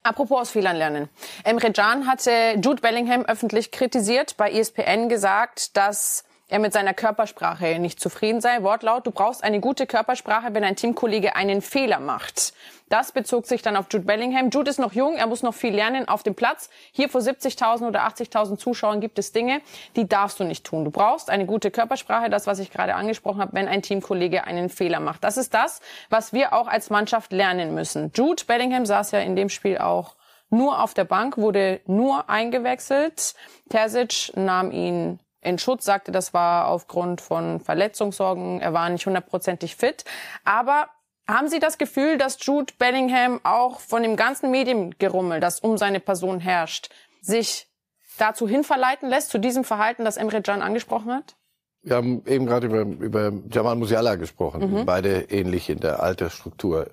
[0.03, 1.09] Apropos aus Fehlern lernen.
[1.43, 2.31] Emre Can hatte
[2.63, 8.63] Jude Bellingham öffentlich kritisiert, bei ESPN gesagt, dass er mit seiner Körpersprache nicht zufrieden sei.
[8.63, 12.53] Wortlaut, du brauchst eine gute Körpersprache, wenn ein Teamkollege einen Fehler macht.
[12.89, 14.49] Das bezog sich dann auf Jude Bellingham.
[14.49, 16.69] Jude ist noch jung, er muss noch viel lernen auf dem Platz.
[16.93, 19.61] Hier vor 70.000 oder 80.000 Zuschauern gibt es Dinge,
[19.97, 20.85] die darfst du nicht tun.
[20.85, 24.69] Du brauchst eine gute Körpersprache, das, was ich gerade angesprochen habe, wenn ein Teamkollege einen
[24.69, 25.25] Fehler macht.
[25.25, 28.11] Das ist das, was wir auch als Mannschaft lernen müssen.
[28.15, 30.15] Jude Bellingham saß ja in dem Spiel auch
[30.49, 33.35] nur auf der Bank, wurde nur eingewechselt.
[33.69, 39.75] Terzic nahm ihn in Schutz, sagte, das war aufgrund von Verletzungssorgen, er war nicht hundertprozentig
[39.75, 40.03] fit.
[40.43, 40.87] Aber
[41.27, 45.99] haben Sie das Gefühl, dass Jude Bellingham auch von dem ganzen Mediengerummel, das um seine
[45.99, 46.89] Person herrscht,
[47.21, 47.67] sich
[48.17, 51.35] dazu hinverleiten lässt, zu diesem Verhalten, das Emre Can angesprochen hat?
[51.83, 54.85] Wir haben eben gerade über, über Jamal Musiala gesprochen, mhm.
[54.85, 56.87] beide ähnlich in der Altersstruktur.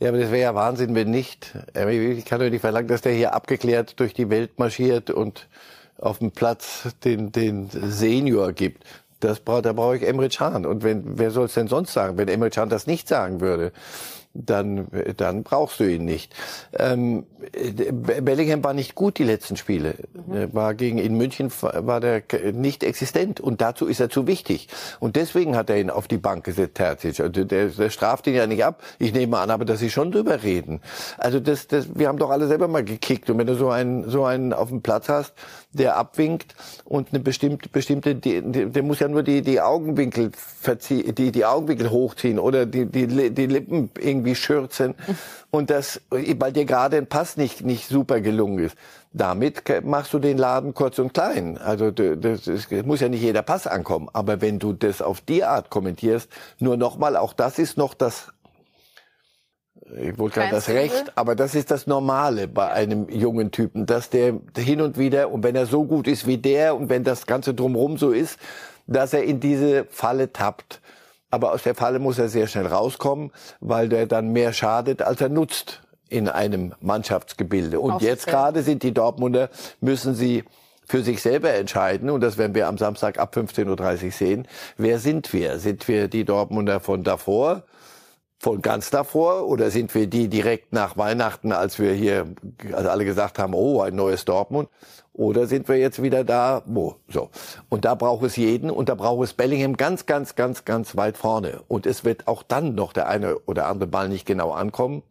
[0.00, 1.54] Ja, aber das wäre ja Wahnsinn, wenn nicht.
[1.74, 5.48] Ich kann doch nicht verlangen, dass der hier abgeklärt durch die Welt marschiert und
[5.98, 8.84] auf dem Platz den, den Senior gibt.
[9.20, 10.64] Das braucht, da brauche ich Emre Can.
[10.64, 13.72] Und wenn, wer soll es denn sonst sagen, wenn Emre Can das nicht sagen würde?
[14.46, 16.34] dann, dann brauchst du ihn nicht.
[16.72, 17.26] Ähm,
[18.22, 19.94] Bellingham war nicht gut die letzten Spiele.
[20.26, 20.54] Mhm.
[20.54, 24.68] War gegen in München war der nicht existent und dazu ist er zu wichtig.
[25.00, 27.20] Und deswegen hat er ihn auf die Bank gesetzt, Terzic.
[27.20, 28.82] Also der, der straft ihn ja nicht ab.
[28.98, 30.80] Ich nehme an, aber dass sie schon drüber reden.
[31.16, 33.30] Also das, das, wir haben doch alle selber mal gekickt.
[33.30, 35.32] Und wenn du so einen, so einen auf dem Platz hast,
[35.78, 41.14] der abwinkt und eine bestimmte, bestimmte, die, der muss ja nur die, die Augenwinkel verziehen,
[41.14, 44.94] die, die Augenwinkel hochziehen oder die, die, die Lippen irgendwie schürzen.
[45.50, 48.76] Und das, weil dir gerade ein Pass nicht, nicht super gelungen ist.
[49.14, 51.56] Damit machst du den Laden kurz und klein.
[51.56, 54.10] Also das, das muss ja nicht jeder Pass ankommen.
[54.12, 58.30] Aber wenn du das auf die Art kommentierst, nur nochmal, auch das ist noch das
[59.96, 64.10] ich wollte gerade das Recht, aber das ist das Normale bei einem jungen Typen, dass
[64.10, 67.26] der hin und wieder, und wenn er so gut ist wie der und wenn das
[67.26, 68.38] Ganze drumherum so ist,
[68.86, 70.80] dass er in diese Falle tappt.
[71.30, 75.20] Aber aus der Falle muss er sehr schnell rauskommen, weil der dann mehr schadet, als
[75.20, 77.80] er nutzt in einem Mannschaftsgebilde.
[77.80, 80.44] Und jetzt gerade sind die Dortmunder, müssen sie
[80.86, 84.48] für sich selber entscheiden, und das werden wir am Samstag ab 15.30 Uhr sehen,
[84.78, 85.58] wer sind wir?
[85.58, 87.64] Sind wir die Dortmunder von davor?
[88.38, 92.26] Von ganz davor oder sind wir die direkt nach Weihnachten, als wir hier
[92.72, 94.68] also alle gesagt haben, oh, ein neues Dortmund?
[95.12, 96.96] Oder sind wir jetzt wieder da, wo?
[97.08, 97.30] So.
[97.68, 101.16] Und da braucht es jeden und da braucht es Bellingham ganz, ganz, ganz, ganz weit
[101.16, 101.62] vorne.
[101.66, 105.02] Und es wird auch dann noch der eine oder andere Ball nicht genau ankommen.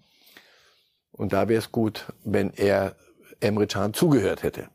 [1.12, 2.96] Und da wäre es gut, wenn er
[3.42, 4.70] Emre Can zugehört hätte.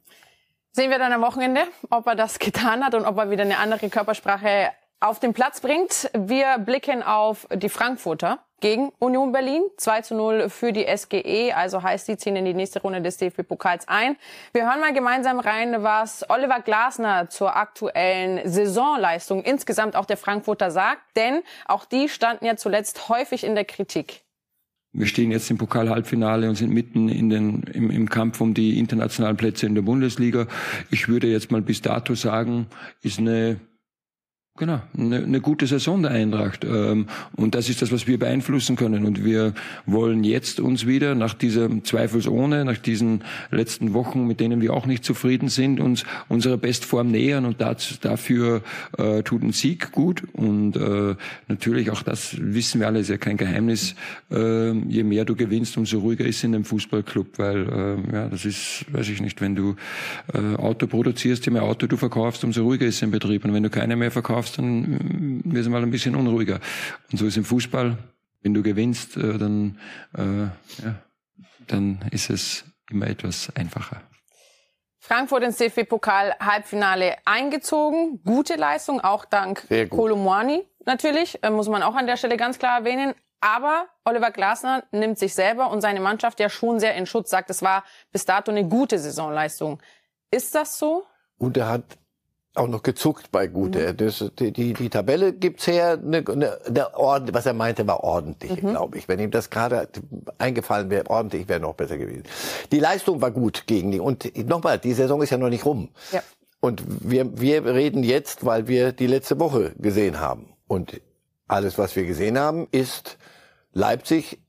[0.72, 3.56] Sehen wir dann am Wochenende, ob er das getan hat und ob er wieder eine
[3.56, 4.70] andere Körpersprache
[5.02, 6.10] auf den Platz bringt.
[6.16, 8.38] Wir blicken auf die Frankfurter.
[8.60, 9.62] gegen Union Berlin.
[9.76, 13.16] 2 zu 0 für die SGE, also heißt, sie ziehen in die nächste Runde des
[13.16, 14.16] DFB-Pokals ein.
[14.52, 20.70] Wir hören mal gemeinsam rein, was Oliver Glasner zur aktuellen Saisonleistung insgesamt auch der Frankfurter
[20.70, 24.22] sagt, denn auch die standen ja zuletzt häufig in der Kritik.
[24.92, 28.78] Wir stehen jetzt im Pokal-Halbfinale und sind mitten in den, im, im Kampf um die
[28.78, 30.46] internationalen Plätze in der Bundesliga.
[30.90, 32.68] Ich würde jetzt mal bis dato sagen,
[33.02, 33.58] ist eine
[34.58, 36.62] Genau, eine, eine gute Saison der Eintracht.
[36.62, 39.06] Ähm, und das ist das, was wir beeinflussen können.
[39.06, 39.54] Und wir
[39.86, 44.84] wollen jetzt uns wieder nach dieser zweifelsohne, nach diesen letzten Wochen, mit denen wir auch
[44.84, 47.46] nicht zufrieden sind, uns unserer Bestform nähern.
[47.46, 48.62] Und das, dafür
[48.98, 50.22] äh, tut ein Sieg gut.
[50.34, 51.14] Und äh,
[51.48, 53.94] natürlich, auch das wissen wir alle, ist ja kein Geheimnis.
[54.30, 57.38] Äh, je mehr du gewinnst, umso ruhiger ist in einem Fußballclub.
[57.38, 57.68] Weil,
[58.10, 59.76] äh, ja, das ist, weiß ich nicht, wenn du
[60.34, 63.46] äh, Auto produzierst, je mehr Auto du verkaufst, umso ruhiger ist im Betrieb.
[63.46, 66.60] Und wenn du keine mehr verkaufst, verkaufst, dann äh, wirst du mal ein bisschen unruhiger.
[67.10, 67.96] Und so ist im Fußball.
[68.42, 69.78] Wenn du gewinnst, äh, dann,
[70.16, 70.42] äh,
[70.82, 70.94] ja,
[71.68, 74.02] dann ist es immer etwas einfacher.
[74.98, 78.20] Frankfurt ins DFB-Pokal-Halbfinale eingezogen.
[78.24, 82.78] Gute Leistung, auch dank Kolomwani natürlich, äh, muss man auch an der Stelle ganz klar
[82.78, 83.14] erwähnen.
[83.40, 87.50] Aber Oliver Glasner nimmt sich selber und seine Mannschaft ja schon sehr in Schutz, sagt,
[87.50, 89.82] es war bis dato eine gute Saisonleistung.
[90.30, 91.04] Ist das so?
[91.38, 91.98] Und er hat
[92.54, 93.92] auch noch gezuckt bei Gute.
[93.92, 93.96] Mhm.
[93.96, 98.04] Das, die, die, die Tabelle gibt's her, eine, eine, eine Ord was er meinte, war
[98.04, 98.70] ordentlich, mhm.
[98.70, 99.08] glaube ich.
[99.08, 99.88] Wenn ihm das gerade
[100.38, 102.24] eingefallen wäre, ordentlich wäre noch besser gewesen.
[102.70, 104.00] Die Leistung war gut gegen die.
[104.00, 105.88] Und nochmal, die Saison ist ja noch nicht rum.
[106.12, 106.22] Ja.
[106.60, 110.54] Und wir, wir reden jetzt, weil wir die letzte Woche gesehen haben.
[110.68, 111.00] Und
[111.48, 113.18] alles, was wir gesehen haben, ist,
[113.72, 114.40] Leipzig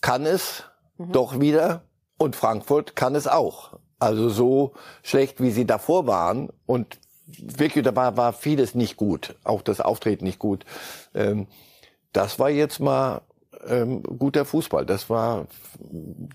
[0.00, 0.64] kann es
[0.98, 1.12] mhm.
[1.12, 1.84] doch wieder
[2.18, 3.78] und Frankfurt kann es auch.
[3.98, 4.72] Also so
[5.02, 9.80] schlecht, wie sie davor waren und wirklich, da war, war vieles nicht gut, auch das
[9.80, 10.64] Auftreten nicht gut.
[11.14, 11.46] Ähm,
[12.12, 13.22] das war jetzt mal
[13.66, 14.86] ähm, guter Fußball.
[14.86, 15.46] Das war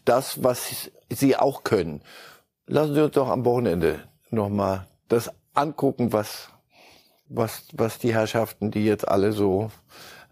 [0.05, 2.01] das, was sie auch können.
[2.65, 6.49] Lassen Sie uns doch am Wochenende nochmal das angucken, was,
[7.29, 9.71] was, was die Herrschaften, die jetzt alle so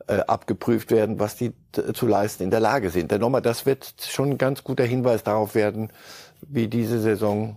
[0.07, 1.53] äh, abgeprüft werden, was die
[1.93, 3.11] zu leisten in der Lage sind.
[3.11, 5.91] Denn nochmal, das wird schon ein ganz guter Hinweis darauf werden,
[6.41, 7.55] wie diese Saison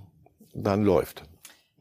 [0.54, 1.24] dann läuft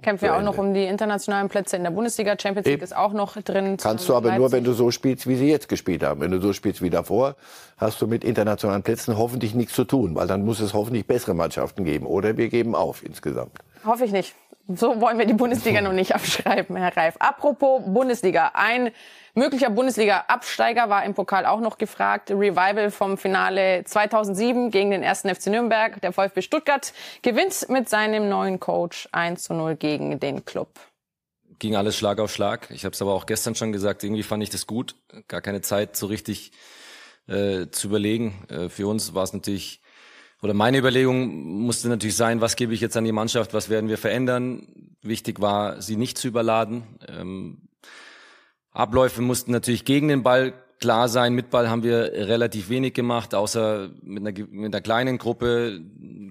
[0.01, 2.35] kämpfen wir auch noch um die internationalen Plätze in der Bundesliga.
[2.39, 2.83] Champions League Eben.
[2.83, 3.77] ist auch noch drin.
[3.81, 4.39] Kannst du aber Leipzig.
[4.39, 6.21] nur, wenn du so spielst, wie sie jetzt gespielt haben.
[6.21, 7.35] Wenn du so spielst wie davor,
[7.77, 11.33] hast du mit internationalen Plätzen hoffentlich nichts zu tun, weil dann muss es hoffentlich bessere
[11.33, 12.05] Mannschaften geben.
[12.05, 13.59] Oder wir geben auf insgesamt.
[13.87, 14.35] Hoffe ich nicht.
[14.67, 17.15] So wollen wir die Bundesliga noch nicht abschreiben, Herr Reif.
[17.19, 18.51] Apropos Bundesliga.
[18.53, 18.91] Ein
[19.33, 22.29] möglicher Bundesliga-Absteiger war im Pokal auch noch gefragt.
[22.29, 26.01] Revival vom Finale 2007 gegen den ersten FC Nürnberg.
[26.01, 30.67] Der VfB Stuttgart gewinnt mit seinem neuen Coach 1 zu 0 gegen den Club.
[31.59, 32.69] Ging alles Schlag auf Schlag.
[32.69, 34.95] Ich habe es aber auch gestern schon gesagt, irgendwie fand ich das gut.
[35.29, 36.51] Gar keine Zeit so richtig
[37.27, 38.45] äh, zu überlegen.
[38.49, 39.81] Äh, für uns war es natürlich
[40.41, 43.89] oder meine Überlegung musste natürlich sein, was gebe ich jetzt an die Mannschaft, was werden
[43.89, 44.67] wir verändern.
[45.01, 46.83] Wichtig war, sie nicht zu überladen.
[47.07, 47.69] Ähm,
[48.71, 51.33] Abläufe mussten natürlich gegen den Ball klar sein.
[51.33, 55.81] Mit Ball haben wir relativ wenig gemacht, außer mit einer, mit einer kleinen Gruppe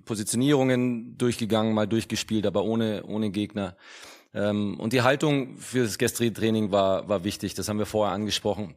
[0.04, 3.76] Positionierungen durchgegangen, mal durchgespielt, aber ohne, ohne Gegner.
[4.32, 7.54] Ähm, und die Haltung für das gestrige Training war, war wichtig.
[7.54, 8.76] Das haben wir vorher angesprochen.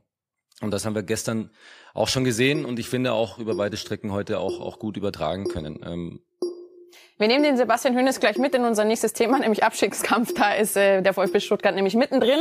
[0.61, 1.51] Und das haben wir gestern
[1.93, 5.47] auch schon gesehen und ich finde auch über beide Strecken heute auch, auch gut übertragen
[5.47, 5.79] können.
[5.85, 6.19] Ähm
[7.19, 10.33] wir nehmen den Sebastian Hönes gleich mit in unser nächstes Thema, nämlich Abstiegskampf.
[10.33, 12.39] Da ist äh, der VfB Stuttgart nämlich mittendrin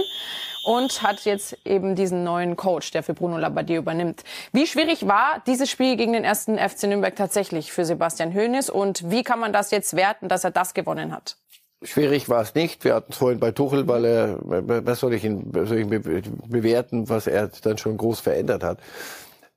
[0.64, 4.22] und hat jetzt eben diesen neuen Coach, der für Bruno Labbadia übernimmt.
[4.52, 9.11] Wie schwierig war dieses Spiel gegen den ersten FC Nürnberg tatsächlich für Sebastian Hönes und
[9.11, 11.37] wie kann man das jetzt werten, dass er das gewonnen hat?
[11.82, 12.84] Schwierig war es nicht.
[12.84, 15.87] Wir hatten es vorhin bei Tuchel, weil er, was soll ich ihn, was soll ich
[15.87, 18.78] bewerten, was er dann schon groß verändert hat.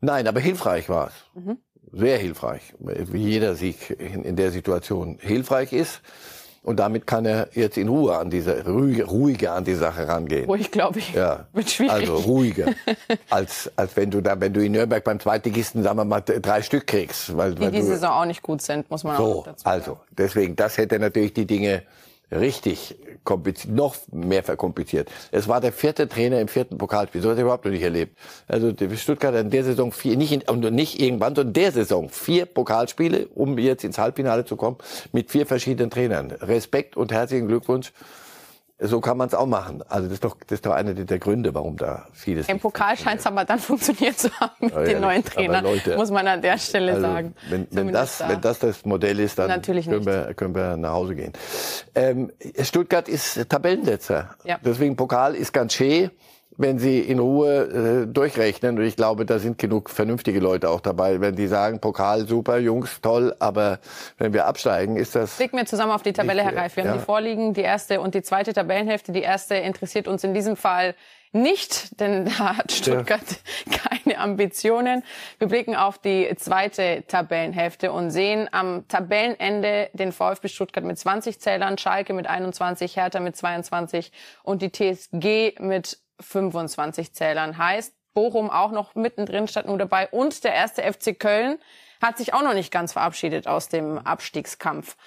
[0.01, 1.43] Nein, aber hilfreich war es.
[1.43, 1.57] Mhm.
[1.93, 2.73] Sehr hilfreich.
[2.79, 6.01] Wie jeder Sieg in, in, der Situation hilfreich ist.
[6.63, 10.45] Und damit kann er jetzt in Ruhe an diese, ruhiger, ruhiger an die Sache rangehen.
[10.45, 11.11] Ruhig, glaube ich.
[11.13, 11.47] Ja.
[11.53, 11.91] Wird schwierig.
[11.91, 12.67] Also ruhiger.
[13.29, 16.61] als, als wenn du da, wenn du in Nürnberg beim Zweitligisten, sagen wir mal, drei
[16.61, 17.35] Stück kriegst.
[17.35, 19.75] Weil, die weil die Saison auch nicht gut sind, muss man so, auch dazu sagen.
[19.75, 21.83] Also, deswegen, das hätte natürlich die Dinge
[22.31, 25.09] richtig kompliziert, noch mehr verkompliziert.
[25.31, 27.21] Es war der vierte Trainer im vierten Pokalspiel.
[27.21, 28.17] So hat er überhaupt noch nicht erlebt.
[28.47, 32.09] Also Stuttgart hat in der Saison vier, nicht, in, nicht irgendwann, sondern in der Saison
[32.09, 34.77] vier Pokalspiele, um jetzt ins Halbfinale zu kommen,
[35.11, 36.31] mit vier verschiedenen Trainern.
[36.31, 37.91] Respekt und herzlichen Glückwunsch
[38.83, 39.83] so kann man es auch machen.
[39.87, 42.49] Also das ist doch, das ist doch einer der Gründe, warum da vieles.
[42.49, 45.95] Im Pokal scheint es aber dann funktioniert zu haben mit ja, den neuen Trainern, Leute,
[45.95, 47.35] muss man an der Stelle also, sagen.
[47.49, 48.29] Wenn, wenn das, da.
[48.29, 51.33] wenn das das Modell ist, dann Natürlich können, wir, können wir nach Hause gehen.
[51.93, 54.35] Ähm, Stuttgart ist Tabellensetzer.
[54.45, 54.57] Ja.
[54.63, 56.09] Deswegen Pokal ist ganz schön.
[56.57, 58.77] Wenn sie in Ruhe äh, durchrechnen.
[58.77, 62.57] Und ich glaube, da sind genug vernünftige Leute auch dabei, wenn die sagen, Pokal super,
[62.57, 63.79] Jungs, toll, aber
[64.17, 65.37] wenn wir absteigen, ist das.
[65.37, 66.75] Blicken wir zusammen auf die Tabelle, Herr Reif.
[66.75, 66.91] Wir ja.
[66.91, 69.11] haben die vorliegen, die erste und die zweite Tabellenhälfte.
[69.11, 70.95] Die erste interessiert uns in diesem Fall
[71.33, 73.77] nicht, denn da hat Stuttgart ja.
[74.03, 75.03] keine Ambitionen.
[75.39, 81.39] Wir blicken auf die zweite Tabellenhälfte und sehen am Tabellenende den VfB Stuttgart mit 20
[81.39, 84.11] Zählern, Schalke mit 21, Hertha mit 22
[84.43, 87.57] und die TSG mit 25 Zählern.
[87.57, 91.59] Heißt, Bochum auch noch mittendrin statt nur dabei und der erste FC Köln
[92.01, 94.97] hat sich auch noch nicht ganz verabschiedet aus dem Abstiegskampf.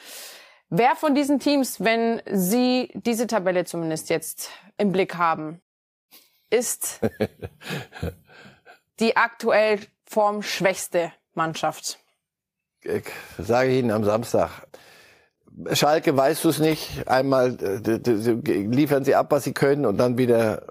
[0.70, 5.60] Wer von diesen Teams, wenn Sie diese Tabelle zumindest jetzt im Blick haben,
[6.50, 7.00] ist
[9.00, 11.98] die aktuell formschwächste Mannschaft?
[12.82, 13.04] Ich
[13.38, 14.66] sage Ihnen am Samstag.
[15.72, 17.06] Schalke weißt du es nicht.
[17.06, 17.98] Einmal äh,
[18.32, 20.62] liefern sie ab, was sie können, und dann wieder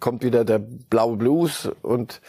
[0.00, 2.20] kommt wieder der blaue Blues und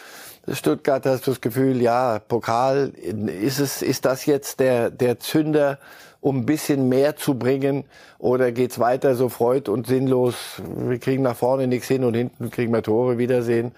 [0.48, 5.80] Stuttgart hast du das Gefühl, ja, Pokal, ist es, ist das jetzt der, der Zünder,
[6.22, 7.86] um ein bisschen mehr zu bringen?
[8.20, 10.62] Oder geht's weiter so freud und sinnlos?
[10.78, 13.72] Wir kriegen nach vorne nichts hin und hinten kriegen wir Tore wiedersehen.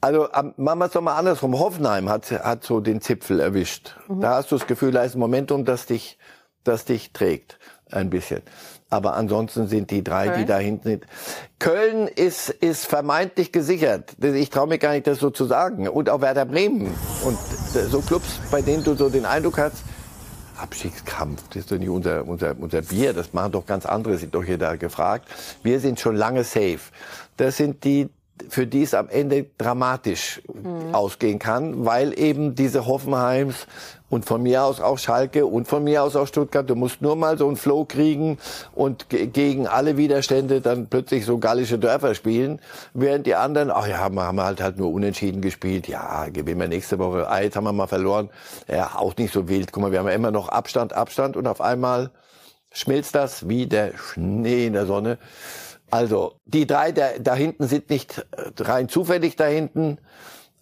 [0.00, 1.58] Also machen wir es doch mal andersrum.
[1.58, 3.96] Hoffenheim hat, hat so den Zipfel erwischt.
[4.08, 4.22] Mhm.
[4.22, 6.16] Da hast du das Gefühl, da ist ein Momentum, das dich,
[6.64, 7.58] das dich trägt
[7.90, 8.42] ein bisschen.
[8.88, 10.38] Aber ansonsten sind die drei, Köln.
[10.38, 11.06] die da hinten sind.
[11.58, 14.16] Köln ist, ist vermeintlich gesichert.
[14.20, 15.88] Ich traue mir gar nicht, das so zu sagen.
[15.88, 16.92] Und auch Werder Bremen.
[17.24, 17.38] Und
[17.88, 19.76] so Clubs, bei denen du so den Eindruck hast,
[20.60, 24.34] Abstiegskampf, das ist doch nicht unser, unser, unser Bier, das machen doch ganz andere, sind
[24.34, 25.26] doch hier da gefragt.
[25.62, 26.80] Wir sind schon lange safe.
[27.38, 28.10] Das sind die,
[28.48, 30.94] für die es am Ende dramatisch mhm.
[30.94, 33.66] ausgehen kann, weil eben diese Hoffenheims
[34.10, 36.68] und von mir aus auch Schalke und von mir aus auch Stuttgart.
[36.68, 38.38] Du musst nur mal so einen Flow kriegen
[38.74, 42.60] und gegen alle Widerstände dann plötzlich so gallische Dörfer spielen,
[42.92, 45.88] während die anderen, ach ja, haben wir, halt halt nur unentschieden gespielt.
[45.88, 47.28] Ja, gewinnen wir nächste Woche.
[47.28, 48.28] Ah, jetzt haben wir mal verloren.
[48.68, 49.72] Ja, auch nicht so wild.
[49.72, 52.10] Guck mal, wir haben ja immer noch Abstand, Abstand und auf einmal
[52.72, 55.18] schmilzt das wie der Schnee in der Sonne.
[55.90, 58.24] Also, die drei da, da hinten sind nicht
[58.58, 59.98] rein zufällig da hinten.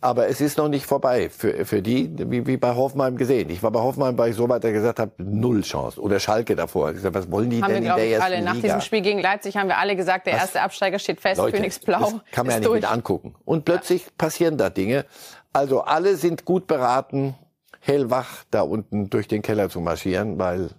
[0.00, 3.50] Aber es ist noch nicht vorbei für, für die, wie, wie bei Hoffenheim gesehen.
[3.50, 6.00] Ich war bei Hoffenheim, weil ich so weit gesagt habe, null Chance.
[6.00, 6.92] Oder Schalke davor.
[6.92, 8.36] Ich sag, was wollen die haben denn wir, in der ich, ersten alle.
[8.36, 8.54] Liga?
[8.54, 10.42] Nach diesem Spiel gegen Leipzig haben wir alle gesagt, der was?
[10.42, 11.98] erste Absteiger steht fest, Leute, Phoenix Blau.
[11.98, 12.80] Das kann man ja nicht durch.
[12.82, 13.34] mit angucken.
[13.44, 14.10] Und plötzlich ja.
[14.16, 15.04] passieren da Dinge.
[15.52, 17.34] Also alle sind gut beraten,
[17.80, 20.70] hellwach da unten durch den Keller zu marschieren, weil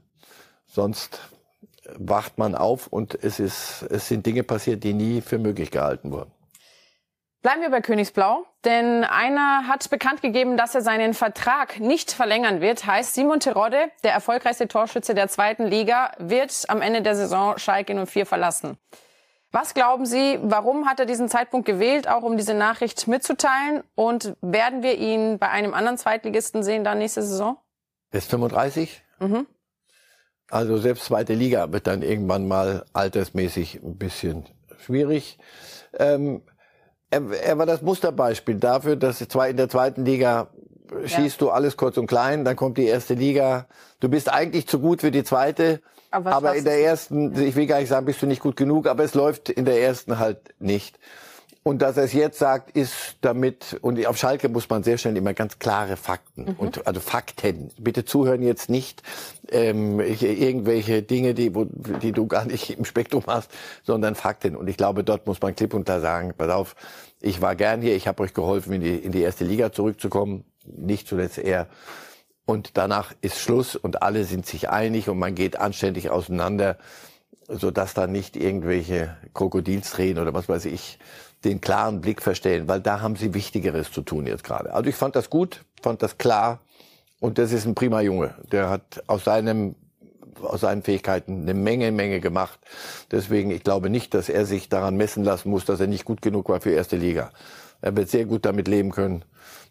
[0.65, 1.19] sonst
[1.97, 6.11] wacht man auf und es ist, es sind Dinge passiert, die nie für möglich gehalten
[6.11, 6.31] wurden.
[7.41, 12.59] Bleiben wir bei Königsblau, denn einer hat bekannt gegeben, dass er seinen Vertrag nicht verlängern
[12.59, 12.85] wird.
[12.85, 18.05] Heißt, Simon Terodde, der erfolgreichste Torschütze der zweiten Liga, wird am Ende der Saison Schalke
[18.05, 18.77] 04 verlassen.
[19.53, 23.83] Was glauben Sie, warum hat er diesen Zeitpunkt gewählt, auch um diese Nachricht mitzuteilen?
[23.95, 27.57] Und werden wir ihn bei einem anderen Zweitligisten sehen dann nächste Saison?
[28.11, 29.01] Er ist 35.
[29.19, 29.47] Mhm.
[30.49, 34.45] Also selbst zweite Liga wird dann irgendwann mal altersmäßig ein bisschen
[34.77, 35.37] schwierig.
[35.97, 36.41] Ähm,
[37.09, 40.47] er, er war das Musterbeispiel dafür, dass in der zweiten Liga
[41.05, 41.47] schießt ja.
[41.47, 43.67] du alles kurz und klein, dann kommt die erste Liga.
[43.99, 47.67] Du bist eigentlich zu gut für die zweite, aber, aber in der ersten, ich will
[47.67, 50.55] gar nicht sagen, bist du nicht gut genug, aber es läuft in der ersten halt
[50.59, 50.97] nicht.
[51.61, 55.17] Und dass er es jetzt sagt, ist damit, und auf Schalke muss man sehr schnell
[55.17, 56.55] immer ganz klare Fakten, mhm.
[56.57, 57.69] und, also Fakten.
[57.77, 59.03] Bitte zuhören jetzt nicht
[59.51, 63.51] ähm, irgendwelche Dinge, die, wo, die du gar nicht im Spektrum hast,
[63.83, 64.55] sondern Fakten.
[64.55, 66.75] Und ich glaube, dort muss man klipp und klar sagen, pass auf,
[67.19, 70.45] ich war gern hier, ich habe euch geholfen, in die, in die erste Liga zurückzukommen,
[70.65, 71.67] nicht zuletzt er.
[72.45, 76.77] Und danach ist Schluss und alle sind sich einig und man geht anständig auseinander,
[77.47, 80.99] sodass da nicht irgendwelche Krokodilstränen oder was weiß ich
[81.43, 84.73] den klaren Blick verstellen, weil da haben sie Wichtigeres zu tun jetzt gerade.
[84.73, 86.59] Also ich fand das gut, fand das klar
[87.19, 88.35] und das ist ein prima Junge.
[88.51, 89.75] Der hat aus seinem
[90.41, 92.59] aus seinen Fähigkeiten eine Menge, Menge gemacht.
[93.11, 96.21] Deswegen, ich glaube nicht, dass er sich daran messen lassen muss, dass er nicht gut
[96.21, 97.31] genug war für erste Liga.
[97.81, 99.25] Er wird sehr gut damit leben können.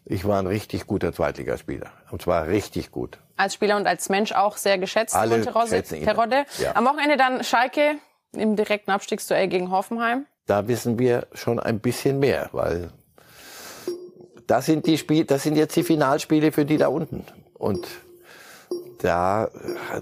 [0.05, 1.91] Ich war ein richtig guter Zweitligaspieler.
[2.11, 3.19] Und zwar richtig gut.
[3.37, 6.45] Als Spieler und als Mensch auch sehr geschätzt, Alle Terodde.
[6.59, 6.75] Ja.
[6.75, 7.95] Am Wochenende dann Schalke
[8.33, 12.89] im direkten Abstiegsduell gegen Hoffenheim da wissen wir schon ein bisschen mehr, weil
[14.47, 17.23] das sind die Spiele, das sind jetzt die Finalspiele für die da unten.
[17.53, 17.85] Und
[18.97, 19.49] da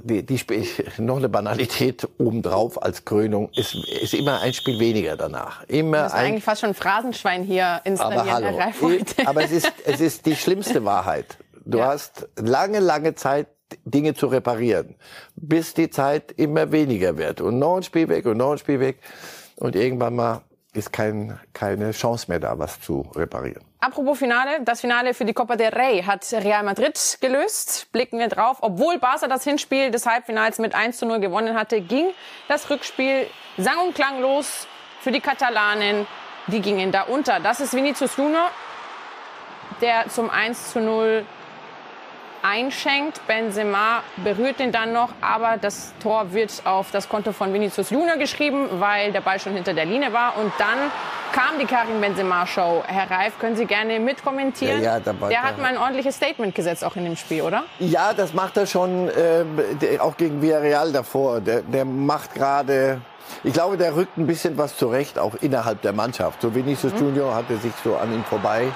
[0.02, 0.66] die, die Spiel,
[1.00, 5.64] noch eine Banalität obendrauf als Krönung ist, ist immer ein Spiel weniger danach.
[5.68, 9.52] Immer das ist ein, eigentlich fast schon Phrasenschwein hier installieren, aber hallo, Herr Aber es
[9.52, 11.38] ist, es ist die schlimmste Wahrheit.
[11.66, 11.88] Du ja.
[11.88, 13.48] hast lange, lange Zeit
[13.84, 14.96] Dinge zu reparieren,
[15.36, 18.80] bis die Zeit immer weniger wird und noch ein Spiel weg und noch ein Spiel
[18.80, 19.00] weg.
[19.58, 20.42] Und irgendwann mal
[20.74, 23.64] ist kein, keine Chance mehr da, was zu reparieren.
[23.80, 27.92] Apropos Finale, das Finale für die Copa del Rey hat Real Madrid gelöst.
[27.92, 28.58] Blicken wir drauf.
[28.62, 32.08] Obwohl Barca das Hinspiel des Halbfinals mit 1 zu 0 gewonnen hatte, ging
[32.48, 33.28] das Rückspiel
[33.58, 34.68] sang- und klanglos
[35.02, 36.08] für die Katalanen.
[36.48, 37.40] Die gingen da unter.
[37.40, 38.50] Das ist Vinicius Junior,
[39.82, 41.26] der zum 1 zu 0
[42.44, 43.22] einschenkt.
[43.28, 48.18] Benzema berührt ihn dann noch, aber das Tor wird auf das Konto von Vinicius Junior
[48.18, 50.38] geschrieben, weil der Ball schon hinter der Linie war.
[50.38, 50.92] Und dann
[51.34, 52.84] kam die Karim Benzema-Show.
[52.88, 54.82] Herr Reif, können Sie gerne mitkommentieren?
[54.82, 57.64] Ja, ja, war- der hat mal ein ordentliches Statement gesetzt, auch in dem Spiel, oder?
[57.80, 59.44] Ja, das macht er schon, äh,
[59.82, 61.42] der, auch gegen Villarreal davor.
[61.42, 63.02] Der, der macht gerade,
[63.44, 66.42] ich glaube, der rückt ein bisschen was zurecht, auch innerhalb der Mannschaft.
[66.42, 68.68] So Vinicius Junior hatte sich so an ihm vorbei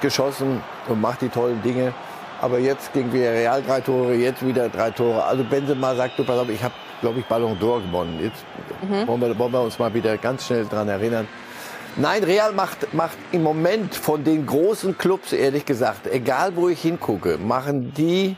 [0.00, 1.92] geschossen und macht die tollen Dinge.
[2.42, 5.22] Aber jetzt gegen Villarreal drei Tore, jetzt wieder drei Tore.
[5.22, 8.18] Also Benzema sagt, du pass auf, ich habe, glaube ich, Ballon d'Or gewonnen.
[8.20, 8.44] Jetzt
[9.06, 11.28] wollen, wir, wollen wir uns mal wieder ganz schnell dran erinnern.
[11.94, 16.82] Nein, Real macht, macht im Moment von den großen Clubs, ehrlich gesagt, egal wo ich
[16.82, 18.34] hingucke, machen die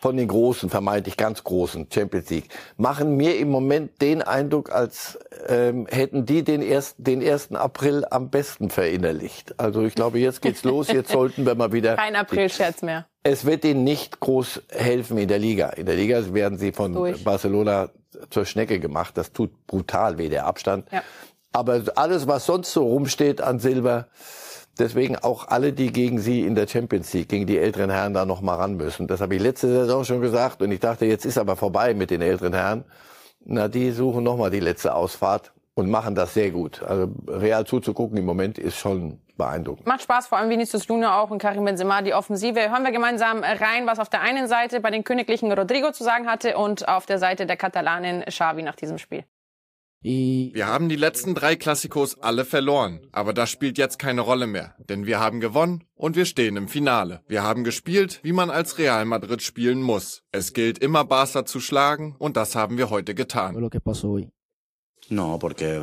[0.00, 2.48] von den großen, vermeintlich ganz großen Champions League,
[2.78, 7.52] machen mir im Moment den Eindruck, als ähm, hätten die den, erst, den 1.
[7.52, 9.60] April am besten verinnerlicht.
[9.60, 11.96] Also ich glaube, jetzt geht's los, jetzt sollten wir mal wieder...
[11.96, 13.06] Kein April-Scherz mehr.
[13.22, 15.68] Es wird ihnen nicht groß helfen in der Liga.
[15.68, 17.22] In der Liga werden sie von Durch.
[17.22, 17.90] Barcelona
[18.30, 19.18] zur Schnecke gemacht.
[19.18, 20.86] Das tut brutal weh, der Abstand.
[20.90, 21.02] Ja.
[21.52, 24.06] Aber alles, was sonst so rumsteht an Silber,
[24.80, 28.24] deswegen auch alle, die gegen sie in der Champions League, gegen die älteren Herren da
[28.24, 29.06] noch mal ran müssen.
[29.06, 32.10] Das habe ich letzte Saison schon gesagt und ich dachte, jetzt ist aber vorbei mit
[32.10, 32.84] den älteren Herren.
[33.44, 36.82] Na, die suchen noch mal die letzte Ausfahrt und machen das sehr gut.
[36.82, 39.86] Also real zuzugucken im Moment ist schon beeindruckend.
[39.86, 42.70] Macht Spaß, vor allem Vinicius Junior auch und Karim Benzema, die Offensive.
[42.70, 46.26] Hören wir gemeinsam rein, was auf der einen Seite bei den Königlichen Rodrigo zu sagen
[46.26, 49.24] hatte und auf der Seite der Katalanen Xavi nach diesem Spiel.
[50.02, 54.74] Wir haben die letzten drei Klassikos alle verloren, aber das spielt jetzt keine Rolle mehr,
[54.88, 57.20] denn wir haben gewonnen und wir stehen im Finale.
[57.28, 60.22] Wir haben gespielt, wie man als Real Madrid spielen muss.
[60.32, 63.54] Es gilt immer Barca zu schlagen und das haben wir heute getan.
[65.60, 65.80] eh,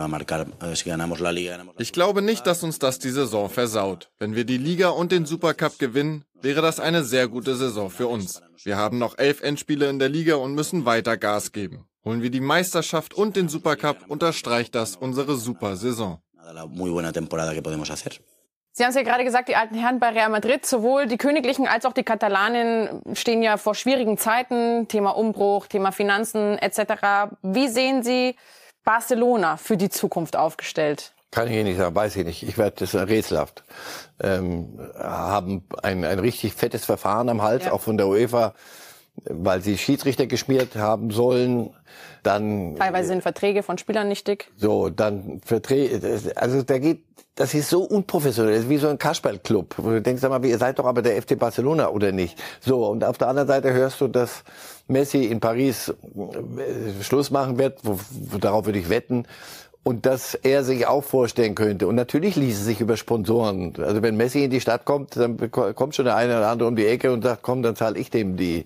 [1.78, 4.09] Ich glaube nicht, dass uns das die Saison versaut.
[4.18, 8.07] Wenn wir die Liga und den Supercup gewinnen, wäre das eine sehr gute Saison für
[8.07, 8.41] uns.
[8.63, 11.86] Wir haben noch elf Endspiele in der Liga und müssen weiter Gas geben.
[12.08, 16.22] Holen wir die Meisterschaft und den Supercup, unterstreicht das unsere super Saison.
[18.72, 21.68] Sie haben es ja gerade gesagt, die alten Herren bei Real Madrid, sowohl die Königlichen
[21.68, 27.34] als auch die Katalanen stehen ja vor schwierigen Zeiten, Thema Umbruch, Thema Finanzen etc.
[27.41, 28.38] Wie sehen Sie
[28.86, 31.14] Barcelona für die Zukunft aufgestellt?
[31.32, 32.43] Kann ich Ihnen nicht sagen, weiß ich nicht.
[32.43, 33.66] Ich werde das ist rätselhaft.
[34.22, 37.74] Ähm, haben ein, ein richtig fettes Verfahren am Hals, Ja.
[37.74, 38.53] auch von der UEFA,
[39.26, 41.72] weil sie Schiedsrichter geschmiert haben sollen.
[42.24, 44.49] Dann Teilweise sind Verträge von Spielern nichtig.
[44.57, 46.20] so, dann Verträge.
[46.36, 47.03] Also da geht,
[47.36, 49.76] das ist so unprofessionell, das ist wie so ein Kasperlclub.
[49.78, 52.38] Du denkst, mal, ihr seid doch aber der FC Barcelona oder nicht?
[52.59, 54.43] So und auf der anderen Seite hörst du, dass
[54.88, 57.80] Messi in Paris äh, Schluss machen wird.
[58.41, 59.26] Darauf würde ich wetten.
[59.84, 61.88] Und dass er sich auch vorstellen könnte.
[61.88, 63.74] Und natürlich ließe sich über Sponsoren.
[63.78, 66.76] Also wenn Messi in die Stadt kommt, dann kommt schon der eine oder andere um
[66.76, 68.65] die Ecke und sagt, komm, dann zahle ich dem die,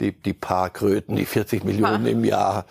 [0.00, 2.64] die, die paar Kröten, die 40 Millionen im Jahr.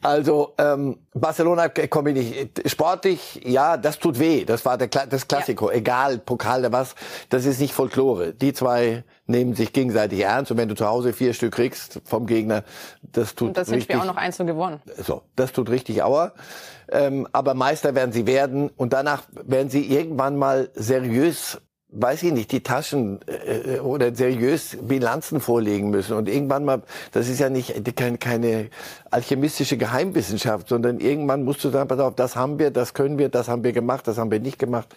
[0.00, 2.70] Also ähm, Barcelona komme ich nicht.
[2.70, 4.44] Sportlich, ja, das tut weh.
[4.44, 5.70] Das war der Kla das Klassiko.
[5.70, 6.94] Egal, Pokal oder was,
[7.28, 8.32] das ist nicht Folklore.
[8.32, 10.50] Die zwei nehmen sich gegenseitig ernst.
[10.50, 12.64] Und wenn du zu Hause vier Stück kriegst vom Gegner,
[13.02, 13.88] das tut Und das richtig.
[13.88, 14.80] Hinspiel auch noch eins zu gewonnen.
[14.96, 16.32] So, das tut richtig Aua.
[16.90, 21.60] Ähm, aber Meister werden sie werden und danach werden sie irgendwann mal seriös,
[21.92, 26.16] weiß ich nicht, die Taschen äh, oder seriös Bilanzen vorlegen müssen.
[26.16, 26.82] Und irgendwann mal,
[27.12, 28.70] das ist ja nicht keine, keine
[29.10, 33.28] alchemistische Geheimwissenschaft, sondern irgendwann musst du sagen, pass auf, das haben wir, das können wir,
[33.28, 34.96] das haben wir gemacht, das haben wir nicht gemacht.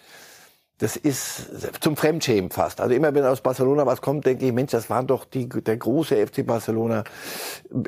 [0.78, 2.80] Das ist zum Fremdschämen fast.
[2.80, 5.76] Also immer wenn aus Barcelona was kommt, denke ich, Mensch, das waren doch die, der
[5.76, 7.04] große FC Barcelona.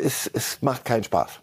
[0.03, 1.41] Es, es macht keinen Spaß.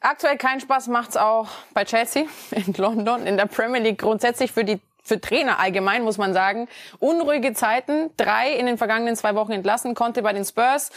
[0.00, 4.64] Aktuell keinen Spaß macht's auch bei Chelsea in London, in der Premier League grundsätzlich für
[4.64, 6.68] die für Trainer allgemein muss man sagen.
[6.98, 10.90] Unruhige Zeiten, drei in den vergangenen zwei Wochen entlassen, konnte bei den Spurs,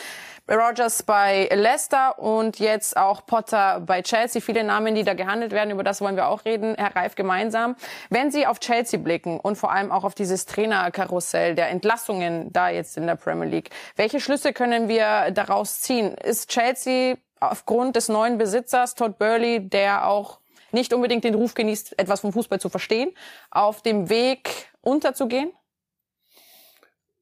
[0.49, 4.41] Rogers bei Leicester und jetzt auch Potter bei Chelsea.
[4.41, 7.75] Viele Namen, die da gehandelt werden, über das wollen wir auch reden, Herr Reif gemeinsam.
[8.09, 12.69] Wenn Sie auf Chelsea blicken und vor allem auch auf dieses Trainerkarussell der Entlassungen da
[12.69, 16.15] jetzt in der Premier League, welche Schlüsse können wir daraus ziehen?
[16.15, 20.39] Ist Chelsea aufgrund des neuen Besitzers Todd Burley, der auch
[20.73, 23.11] nicht unbedingt den Ruf genießt, etwas vom Fußball zu verstehen,
[23.51, 24.49] auf dem Weg
[24.81, 25.51] unterzugehen?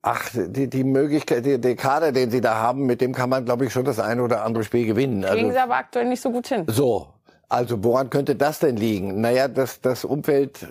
[0.02, 3.44] Ach, die, die Möglichkeit, die, der Kader, den sie da haben, mit dem kann man,
[3.46, 5.22] glaube ich, schon das eine oder andere Spiel gewinnen.
[5.24, 6.66] Kriegen Also, sie aber aktuell nicht so gut hin.
[6.68, 7.08] so.
[7.50, 9.22] Also woran könnte das denn liegen?
[9.22, 10.68] Naja, dass das Umfeld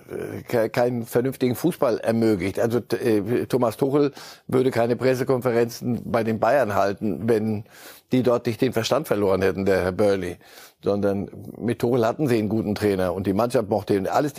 [0.51, 2.59] äh, keinen vernünftigen Fußball ermöglicht.
[2.59, 4.11] Also äh, Thomas Tuchel
[4.45, 7.63] würde keine Pressekonferenzen bei den Bayern halten, wenn
[8.11, 10.37] die dort nicht den Verstand verloren hätten, der Herr Burley.
[10.83, 14.07] Sondern mit Tuchel hatten sie einen guten Trainer und die Mannschaft mochte ihn.
[14.07, 14.33] Alles,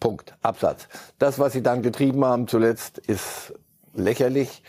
[0.00, 0.88] Punkt, Absatz.
[1.18, 3.54] Das, was sie dann getrieben haben zuletzt, ist
[3.94, 4.62] lächerlich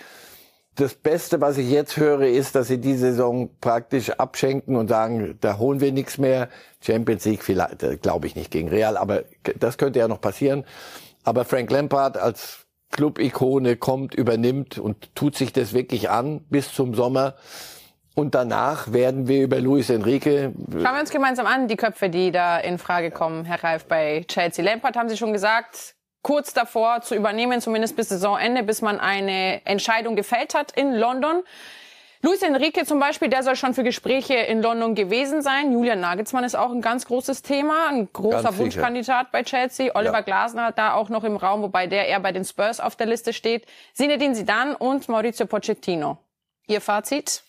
[0.76, 5.38] das Beste, was ich jetzt höre, ist, dass sie die Saison praktisch abschenken und sagen,
[5.40, 6.50] da holen wir nichts mehr.
[6.82, 9.24] Champions League vielleicht, äh, glaube ich nicht gegen Real, aber
[9.58, 10.66] das könnte ja noch passieren.
[11.24, 16.94] Aber Frank Lampard als Club-Ikone kommt, übernimmt und tut sich das wirklich an bis zum
[16.94, 17.36] Sommer.
[18.16, 20.54] Und danach werden wir über Luis Enrique.
[20.72, 24.24] Schauen wir uns gemeinsam an, die Köpfe, die da in Frage kommen, Herr Reif, bei
[24.28, 24.64] Chelsea.
[24.64, 29.66] Lampard haben Sie schon gesagt, kurz davor zu übernehmen, zumindest bis Saisonende, bis man eine
[29.66, 31.44] Entscheidung gefällt hat in London.
[32.22, 35.74] Luis Enrique zum Beispiel, der soll schon für Gespräche in London gewesen sein.
[35.74, 39.94] Julian Nagelsmann ist auch ein ganz großes Thema, ein großer Wunschkandidat bei Chelsea.
[39.94, 40.22] Oliver ja.
[40.22, 43.34] Glasner da auch noch im Raum, wobei der eher bei den Spurs auf der Liste
[43.34, 43.68] steht.
[43.94, 46.18] Zinedine Zidane und Maurizio Pochettino.
[46.66, 47.44] Ihr Fazit?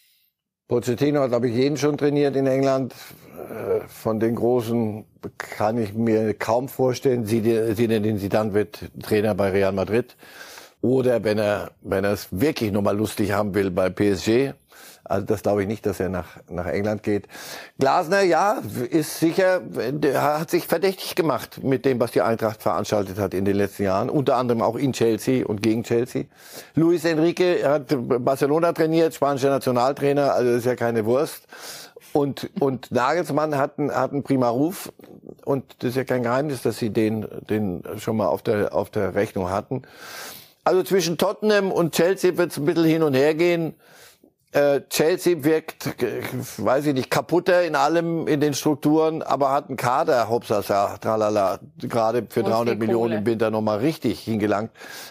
[0.69, 2.93] Pochettino hat, glaube ich, jeden schon trainiert in England.
[3.37, 5.05] Äh, von den Großen
[5.39, 7.25] kann ich mir kaum vorstellen.
[7.25, 7.41] Sie,
[7.75, 10.17] sie den Zidane wird Trainer bei Real Madrid.
[10.83, 14.55] Oder wenn er, wenn er es wirklich nochmal lustig haben will bei PSG.
[15.09, 17.29] Also das glaube ich nicht, dass er nach, nach England geht.
[17.79, 19.63] Glasner, ja, ist sicher,
[20.15, 24.11] hat sich verdächtig gemacht mit dem, was die Eintracht veranstaltet hat in den letzten Jahren.
[24.11, 26.25] Unter anderem auch in Chelsea und gegen Chelsea.
[26.75, 27.95] Luis Enrique hat
[28.25, 31.47] Barcelona trainiert, spanischer Nationaltrainer, also ist ja keine Wurst.
[32.13, 34.93] Und, und Nagelsmann hat einen, hat einen prima Ruf.
[35.45, 38.91] Und das ist ja kein Geheimnis, dass sie den, den schon mal auf der, auf
[38.91, 39.83] der Rechnung hatten.
[40.65, 43.75] Also zwischen Tottenham und Chelsea wird es ein bisschen hin und her gehen.
[44.57, 45.87] Äh, Chelsea wirkt,
[46.57, 51.61] weiß ich nicht, kaputter in allem, in den Strukturen, aber hat einen Kader, Hopsasa, tralala,
[51.79, 54.71] gerade für 300 Millionen im Winter nochmal richtig hingelangt.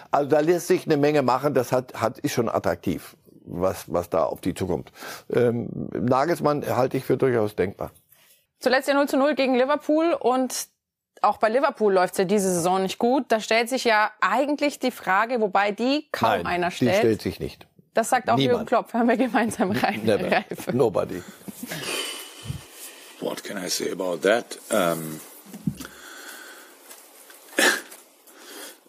[0.09, 3.15] Also da lässt sich eine Menge machen, das hat, hat, ist schon attraktiv
[3.45, 4.91] was, was da auf die zukommt.
[5.31, 7.91] Ähm, Nagelsmann halte ich für durchaus denkbar.
[8.59, 10.69] Zuletzt ja 0 zu 0 gegen Liverpool und
[11.21, 13.25] auch bei Liverpool läuft es ja diese Saison nicht gut.
[13.29, 16.93] Da stellt sich ja eigentlich die Frage, wobei die kaum Nein, einer stellt.
[16.93, 17.67] Die stellt sich nicht.
[17.95, 18.51] Das sagt auch Niemand.
[18.51, 18.93] Jürgen Klopp.
[18.93, 20.01] Hören wir gemeinsam rein.
[20.03, 20.31] Never.
[20.31, 20.75] Reife.
[20.75, 21.23] Nobody.
[23.21, 24.59] What can I say about that?
[24.69, 25.19] Um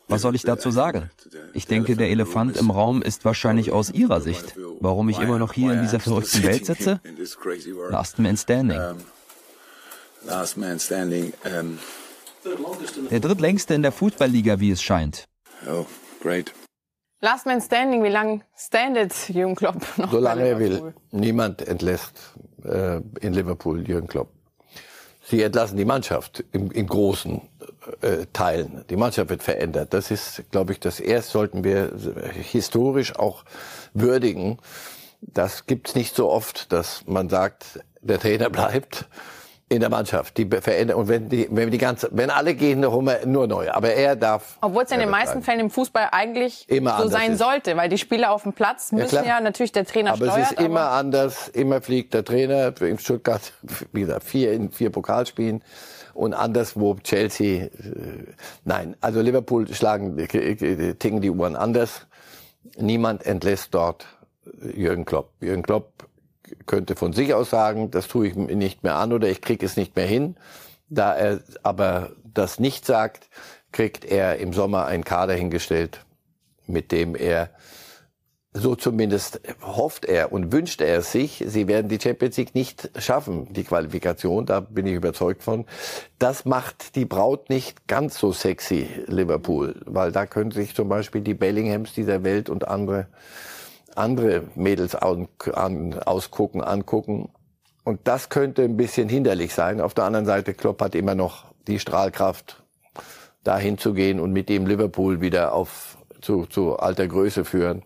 [0.09, 1.11] Was soll ich dazu sagen?
[1.53, 4.55] Ich denke, der Elefant im Raum ist wahrscheinlich aus Ihrer Sicht.
[4.79, 7.01] Warum ich immer noch hier in dieser verrückten Welt sitze?
[7.91, 8.81] Last Man Standing.
[13.11, 15.27] Der drittlängste in der Fußballliga, wie es scheint.
[15.69, 15.87] Oh,
[16.21, 16.53] great.
[17.21, 20.11] Last Man Standing, wie lange standet Jürgen Klopp noch?
[20.11, 20.95] Solange er will.
[21.13, 24.29] Niemand entlässt äh, in Liverpool Jürgen Klopp.
[25.25, 27.41] Sie entlassen die Mannschaft im, im großen
[28.03, 28.85] äh, Teilen.
[28.91, 29.95] Die Mannschaft wird verändert.
[29.95, 31.93] Das ist, glaube ich, das erst sollten wir
[32.33, 33.45] historisch auch
[33.95, 34.59] würdigen.
[35.23, 39.09] Das gibt's nicht so oft, dass man sagt, der Trainer bleibt
[39.69, 40.37] in der Mannschaft.
[40.37, 43.47] Die verändern und wenn die, wenn die ganze, wenn alle gehen, dann holen wir nur
[43.47, 43.71] neu.
[43.71, 44.59] Aber er darf.
[44.61, 47.39] Obwohl es in den meisten Fällen im Fußball eigentlich immer so sein ist.
[47.39, 50.53] sollte, weil die Spieler auf dem Platz müssen ja, ja natürlich der Trainer aber steuert.
[50.53, 51.49] Es ist immer anders.
[51.49, 53.53] Immer fliegt der Trainer in Stuttgart,
[53.93, 55.63] wie gesagt, vier in vier Pokalspielen
[56.15, 57.65] und anderswo Chelsea.
[57.65, 57.71] Äh,
[58.65, 62.07] nein, also Liverpool schlagen, ticken die Uhren anders.
[62.79, 64.07] Niemand entlässt dort
[64.75, 65.31] Jürgen Klopp.
[65.41, 66.07] Jürgen Klopp
[66.67, 69.77] könnte von sich aus sagen, das tue ich nicht mehr an oder ich kriege es
[69.77, 70.37] nicht mehr hin.
[70.89, 73.29] Da er aber das nicht sagt,
[73.73, 76.05] kriegt er im Sommer einen Kader hingestellt,
[76.67, 77.51] mit dem er
[78.59, 83.53] so zumindest hofft er und wünscht er sich, sie werden die Champions League nicht schaffen,
[83.53, 85.67] die Qualifikation, da bin ich überzeugt von.
[86.19, 91.21] Das macht die Braut nicht ganz so sexy, Liverpool, weil da können sich zum Beispiel
[91.21, 93.09] die Bellinghams dieser Welt und andere
[93.97, 97.31] andere Mädels an, an, ausgucken, angucken.
[97.85, 99.81] Und das könnte ein bisschen hinderlich sein.
[99.81, 102.63] Auf der anderen Seite, Klopp hat immer noch die Strahlkraft,
[103.45, 107.83] dahin zu gehen und mit dem Liverpool wieder auf zu, zu alter Größe führen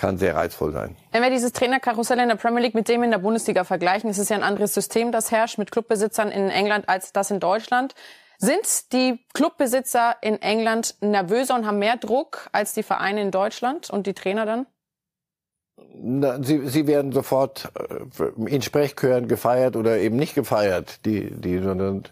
[0.00, 0.96] kann sehr reizvoll sein.
[1.12, 4.16] Wenn wir dieses Trainerkarussell in der Premier League mit dem in der Bundesliga vergleichen, ist
[4.16, 7.94] es ja ein anderes System, das herrscht mit Clubbesitzern in England als das in Deutschland.
[8.38, 13.90] Sind die Clubbesitzer in England nervöser und haben mehr Druck als die Vereine in Deutschland
[13.90, 14.66] und die Trainer dann?
[16.42, 17.70] Sie, sie werden sofort
[18.18, 22.04] äh, in Sprechchören gefeiert oder eben nicht gefeiert, die, die, sondern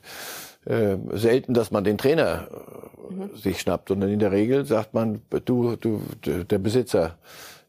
[0.66, 3.36] äh, selten, dass man den Trainer äh, mhm.
[3.36, 7.16] sich schnappt, sondern in der Regel sagt man, du, du, der Besitzer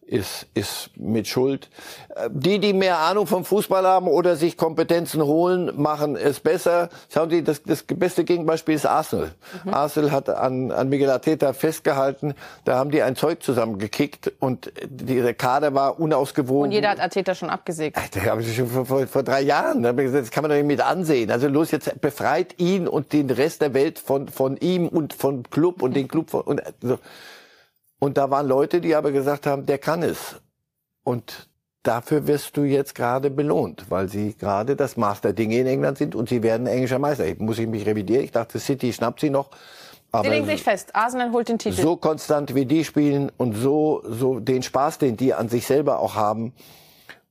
[0.09, 1.69] ist, ist mit Schuld.
[2.15, 6.89] Äh, Die, die mehr Ahnung vom Fußball haben oder sich Kompetenzen holen, machen es besser.
[7.13, 9.31] Schauen Sie, das, das beste Gegenbeispiel ist Arsenal.
[9.63, 9.73] Mhm.
[9.73, 12.33] Arsenal hat an, an Miguel Arteta festgehalten.
[12.65, 16.63] Da haben die ein Zeug zusammengekickt und der Kader war unausgewogen.
[16.63, 17.97] Und jeder hat Arteta schon abgesägt.
[18.13, 19.83] Das habe ich schon vor, vor, vor drei Jahren.
[19.83, 21.29] Das kann man doch nicht mit ansehen.
[21.29, 25.43] Also los, jetzt befreit ihn und den Rest der Welt von, von ihm und vom
[25.43, 26.97] Club und den Club von, und so.
[27.99, 30.41] Und da waren Leute, die aber gesagt haben, der kann es.
[31.03, 31.49] Und
[31.83, 35.97] dafür wirst du jetzt gerade belohnt, weil sie gerade das Maß der Dinge in England
[35.97, 37.25] sind und sie werden englischer Meister.
[37.25, 38.23] Ich muss ich mich revidieren.
[38.23, 39.49] Ich dachte, City schnappt sie noch.
[40.23, 41.79] Sie legen sich fest, Arsenal holt den Titel.
[41.79, 45.99] so konstant wie die spielen und so, so den Spaß, den die an sich selber
[45.99, 46.53] auch haben.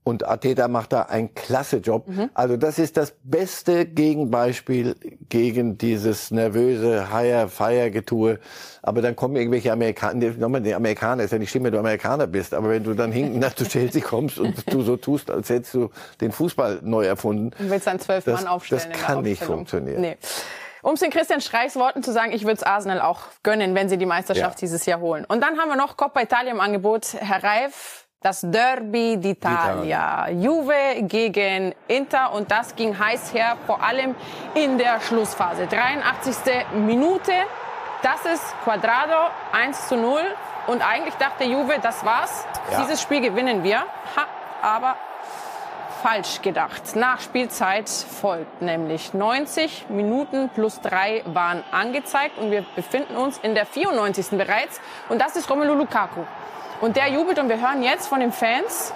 [0.08, 2.08] Und Arteta macht da einen klasse Job.
[2.08, 2.30] Mhm.
[2.32, 4.96] Also das ist das beste Gegenbeispiel
[5.28, 8.38] gegen dieses nervöse Hire-Fire-Getue.
[8.82, 12.26] Aber dann kommen irgendwelche Amerikaner, nochmal, die Amerikaner ist ja nicht schlimm, wenn du Amerikaner
[12.26, 15.74] bist, aber wenn du dann hinten nach Chelsea kommst und du so tust, als hättest
[15.74, 15.90] du
[16.22, 17.50] den Fußball neu erfunden.
[17.58, 20.00] Und willst dann zwölf Mann aufstellen Das kann nicht funktionieren.
[20.00, 20.16] Nee.
[20.80, 23.90] Um es in Christian Streichs Worten zu sagen, ich würde es Arsenal auch gönnen, wenn
[23.90, 24.60] sie die Meisterschaft Ja.
[24.60, 25.26] dieses Jahr holen.
[25.26, 27.14] Und dann haben wir noch Coppa Italia im Angebot.
[27.18, 30.28] Herr Reif, das Derby d'Italia.
[30.30, 34.16] Juve gegen Inter und das ging heiß her, vor allem
[34.54, 35.66] in der Schlussphase.
[35.68, 36.66] 83.
[36.74, 37.32] Minute,
[38.02, 40.20] das ist Quadrado 1 zu 0
[40.66, 42.80] und eigentlich dachte Juve, das war's, Ja.
[42.82, 43.78] dieses Spiel gewinnen wir.
[44.16, 44.26] Ha,
[44.62, 44.96] aber
[46.02, 46.96] falsch gedacht.
[46.96, 53.54] Nach Spielzeit folgt nämlich 90 Minuten plus drei waren angezeigt und wir befinden uns in
[53.54, 54.36] der 94.
[54.36, 56.22] bereits und das ist Romelu Lukaku.
[56.80, 58.92] Und der jubelt und wir hören jetzt von den Fans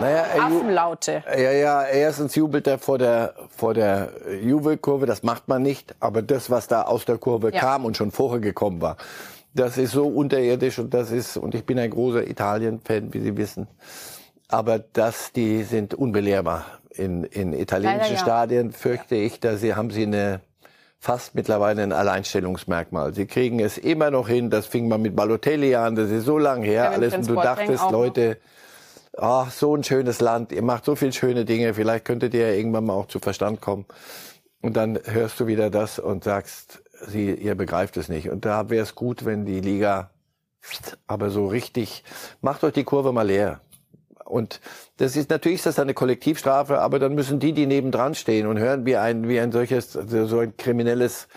[0.00, 1.22] Naja, er Affenlaute.
[1.36, 4.10] Ja, ja, erstens jubelt er vor der, vor der
[4.42, 5.94] Juve-Kurve, das macht man nicht.
[6.00, 7.60] Aber das, was da aus der Kurve Ja.
[7.60, 8.96] kam und schon vorher gekommen war,
[9.54, 13.36] das ist so unterirdisch und das ist, und ich bin ein großer Italien-Fan, wie Sie
[13.36, 13.66] wissen.
[14.48, 16.64] Aber das, die sind unbelehrbar.
[16.90, 18.16] In, in italienischen Leider.
[18.18, 20.40] Stadien fürchte ich, da sie, haben sie eine,
[20.98, 23.14] fast mittlerweile ein Alleinstellungsmerkmal.
[23.14, 26.38] Sie kriegen es immer noch hin, das fing man mit Balotelli an, das ist so
[26.38, 27.90] lang her, Kevin alles, und du dachtest.
[27.90, 28.38] Leute,
[29.16, 32.54] ach, so ein schönes Land, ihr macht so viel schöne Dinge, vielleicht könntet ihr ja
[32.54, 33.86] irgendwann mal auch zu Verstand kommen.
[34.60, 38.28] Und dann hörst du wieder das und sagst, sie, ihr begreift es nicht.
[38.28, 40.10] Und da wäre es gut, wenn die Liga
[41.06, 42.02] aber so richtig,
[42.40, 43.60] macht euch die Kurve mal leer.
[44.28, 44.60] Und
[44.98, 48.58] das ist natürlich ist das eine Kollektivstrafe, aber dann müssen die, die nebendran stehen und
[48.58, 51.28] hören, wie ein, wie ein solches, so ein kriminelles,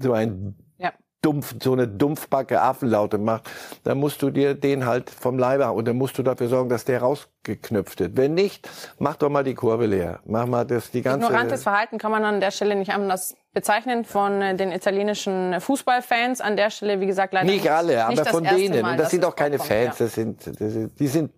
[0.00, 0.92] so ein Ja.
[1.22, 3.50] dumpf, so eine dumpfbacke Affenlaute macht,
[3.84, 6.68] dann musst du dir den halt vom Leibe haben und dann musst du dafür sorgen,
[6.68, 7.00] dass der
[7.46, 8.16] rausgeknüpft wird.
[8.16, 8.68] Wenn nicht,
[8.98, 10.20] mach doch mal die Kurve leer.
[10.24, 11.26] Mach mal das, die ganze...
[11.26, 16.42] Ignorantes Verhalten kann man an der Stelle nicht anders bezeichnen von äh, den italienischen Fußballfans.
[16.42, 18.82] An der Stelle, wie gesagt, leider Nicht alle, aber das von denen.
[18.82, 19.96] Mal, und das sind auch keine vorkommt, Fans.
[19.98, 21.32] Das sind, das die sind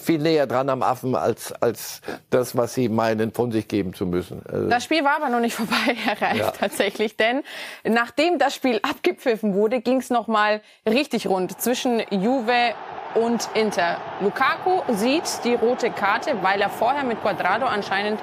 [0.00, 2.00] viel näher dran am Affen als, als
[2.30, 4.40] das, was sie meinen, von sich geben zu müssen.
[4.48, 6.50] Also, Das Spiel war aber noch nicht vorbei, Herr Reif, Ja.
[6.52, 7.16] tatsächlich.
[7.16, 7.42] Denn
[7.82, 12.74] nachdem das Spiel abgepfiffen wurde, ging es noch mal richtig rund zwischen Juve
[13.16, 13.96] und Inter.
[14.20, 18.18] Lukaku sieht die rote Karte, weil er vorher mit Quadrado anscheinend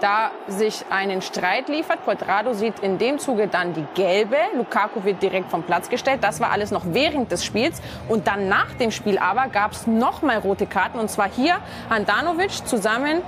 [0.00, 2.04] da sich einen Streit liefert.
[2.04, 4.36] Quadrado sieht in dem Zuge dann die gelbe.
[4.54, 6.20] Lukaku wird direkt vom Platz gestellt.
[6.22, 7.82] Das war alles noch während des Spiels.
[8.08, 11.00] Und dann nach dem Spiel aber gab es noch mal rote Karten.
[11.00, 11.56] Und zwar hier
[11.90, 13.22] Handanovic zusammen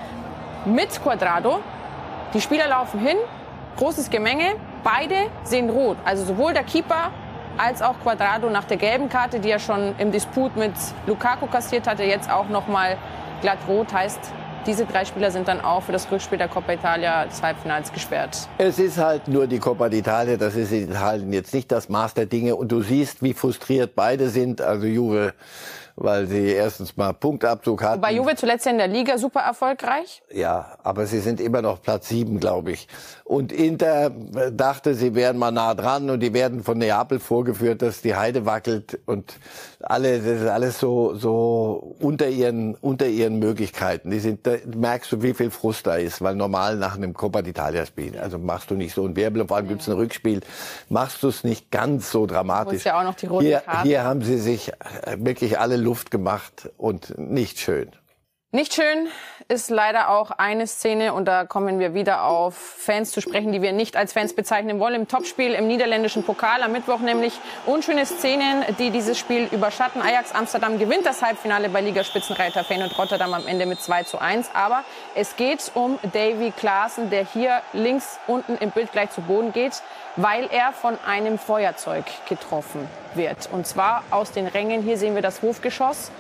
[0.65, 1.59] mit Quadrado.
[2.33, 3.17] Die Spieler laufen hin,
[3.77, 4.55] großes Gemenge,
[4.85, 5.97] beide sehen rot.
[6.05, 7.11] Also sowohl der Keeper
[7.59, 10.73] als auch Quadrado nach der gelben Karte, die er schon im Disput mit
[11.07, 12.97] Lukaku kassiert hatte, jetzt auch noch mal
[13.43, 13.93] glatt rot.
[13.93, 14.21] Heißt,
[14.67, 18.49] diese drei Spieler sind dann auch für das Rückspiel der Coppa Italia des Halbfinals gesperrt.
[18.59, 22.15] Es ist halt nur die Coppa d'Italia, das ist in Italien jetzt nicht das Maß
[22.15, 22.57] der Dinge.
[22.57, 24.61] Und du siehst, wie frustriert beide sind.
[24.61, 25.33] Also Juve,
[25.97, 28.01] weil sie erstens mal Punktabzug hatten.
[28.01, 30.23] Bei Juve zuletzt in der Liga super erfolgreich.
[30.33, 32.89] Ja, aber sie sind immer noch Platz sieben, glaube ich.
[33.25, 34.11] Und Inter
[34.53, 38.47] dachte, sie wären mal nah dran und die werden von Neapel vorgeführt, dass die Heide
[38.47, 39.35] wackelt und
[39.81, 44.11] alle, das ist alles so, so unter ihren, unter ihren Möglichkeiten.
[44.11, 47.41] Die sind, da merkst du, wie viel Frust da ist, weil normal nach einem Coppa
[47.41, 50.41] d'Italia Spiel, also machst du nicht so ein Wirbel und vor allem gibt's ein Rückspiel,
[50.89, 52.85] machst du es nicht ganz so dramatisch.
[52.85, 54.73] Ja auch noch die hier, hier haben sie sich
[55.17, 57.91] wirklich alle Luft gemacht und nicht schön.
[58.53, 59.07] Nicht schön
[59.47, 63.63] ist leider auch eine Szene und da kommen wir wieder auf Fans zu sprechen, die
[63.63, 64.97] wir nicht als Fans bezeichnen wollen.
[64.97, 70.03] Im Topspiel im niederländischen Pokal am Mittwoch nämlich unschöne Szenen, die dieses Spiel überschatten.
[70.03, 74.51] Ajax Amsterdam gewinnt das Halbfinale bei Ligaspitzenreiter Feyenoord Rotterdam am Ende mit 2 zu 1.
[74.53, 74.83] Aber
[75.15, 79.81] es geht um Davy Klaassen, der hier links unten im Bild gleich zu Boden geht,
[80.21, 83.49] weil er von einem Feuerzeug getroffen wird.
[83.53, 84.83] Und zwar aus den Rängen.
[84.83, 86.11] Hier sehen wir das Hofgeschoss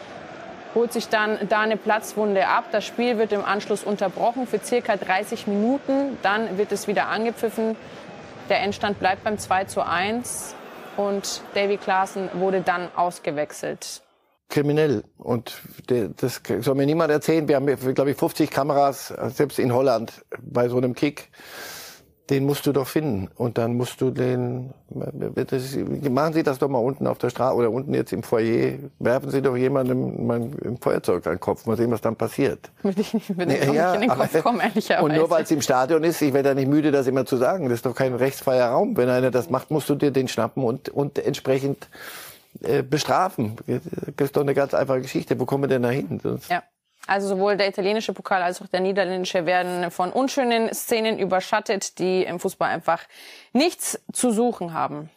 [0.74, 2.66] holt sich dann da eine Platzwunde ab.
[2.72, 6.18] Das Spiel wird im Anschluss unterbrochen für circa 30 Minuten.
[6.22, 7.76] Dann wird es wieder angepfiffen.
[8.48, 10.54] Der Endstand bleibt beim 2 zu 1
[10.96, 14.02] und Davy Klaassen wurde dann ausgewechselt.
[14.48, 15.04] Kriminell.
[15.16, 17.46] Und das soll mir niemand erzählen.
[17.46, 21.30] Wir haben, glaube ich, 50 Kameras, selbst in Holland, bei so einem Kick
[22.30, 23.28] den musst du doch finden.
[23.36, 25.76] Und dann musst du den, das,
[26.08, 28.78] machen Sie das doch mal unten auf der Straße oder unten jetzt im Foyer.
[29.00, 31.66] Werfen Sie doch jemandem mal ein Feuerzeug an den Kopf.
[31.66, 32.70] Mal sehen, was dann passiert.
[32.82, 35.04] Würde ich, würde nee, ja, nicht in den Kopf kommen, ehrlicherweise.
[35.04, 37.36] Und nur weil es im Stadion ist, ich werde da nicht müde, das immer zu
[37.36, 37.64] sagen.
[37.64, 38.96] Das ist doch kein rechtsfreier Raum.
[38.96, 41.88] Wenn einer das macht, musst du dir den schnappen und, und entsprechend
[42.62, 43.56] äh, bestrafen.
[44.16, 45.38] Das ist doch eine ganz einfache Geschichte.
[45.38, 46.20] Wo kommen wir denn da hin?
[46.48, 46.62] Ja.
[47.06, 52.22] Also sowohl der italienische Pokal als auch der niederländische werden von unschönen Szenen überschattet, die
[52.24, 53.02] im Fußball einfach
[53.52, 55.10] nichts zu suchen haben.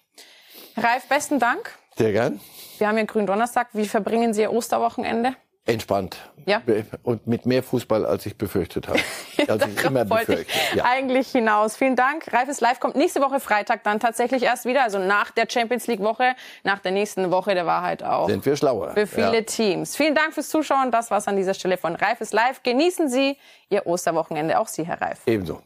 [0.75, 1.77] Ralf, besten Dank.
[1.95, 2.39] Sehr gern.
[2.77, 3.67] Wir haben ja Gründonnerstag.
[3.73, 5.35] Wie verbringen Sie Ihr Osterwochenende?
[5.65, 6.17] Entspannt.
[6.45, 6.61] Ja.
[7.03, 8.99] Und mit mehr Fußball, als ich befürchtet habe.
[9.47, 10.47] Als ich immer befürchtet.
[10.75, 10.83] Ja.
[10.85, 11.75] Eigentlich hinaus.
[11.75, 12.31] Vielen Dank.
[12.33, 14.83] Reifes Live kommt nächste Woche Freitag dann tatsächlich erst wieder.
[14.83, 18.27] Also nach der Champions League Woche, nach der nächsten Woche der Wahrheit auch.
[18.27, 18.91] Sind wir schlauer.
[18.91, 19.41] Für viele ja.
[19.41, 19.95] Teams.
[19.95, 20.91] Vielen Dank fürs Zuschauen.
[20.91, 22.61] Das war's an dieser Stelle von Reifes Live.
[22.63, 23.37] Genießen Sie
[23.69, 24.59] Ihr Osterwochenende.
[24.59, 25.21] Auch Sie, Herr Reif.
[25.25, 25.61] Ebenso.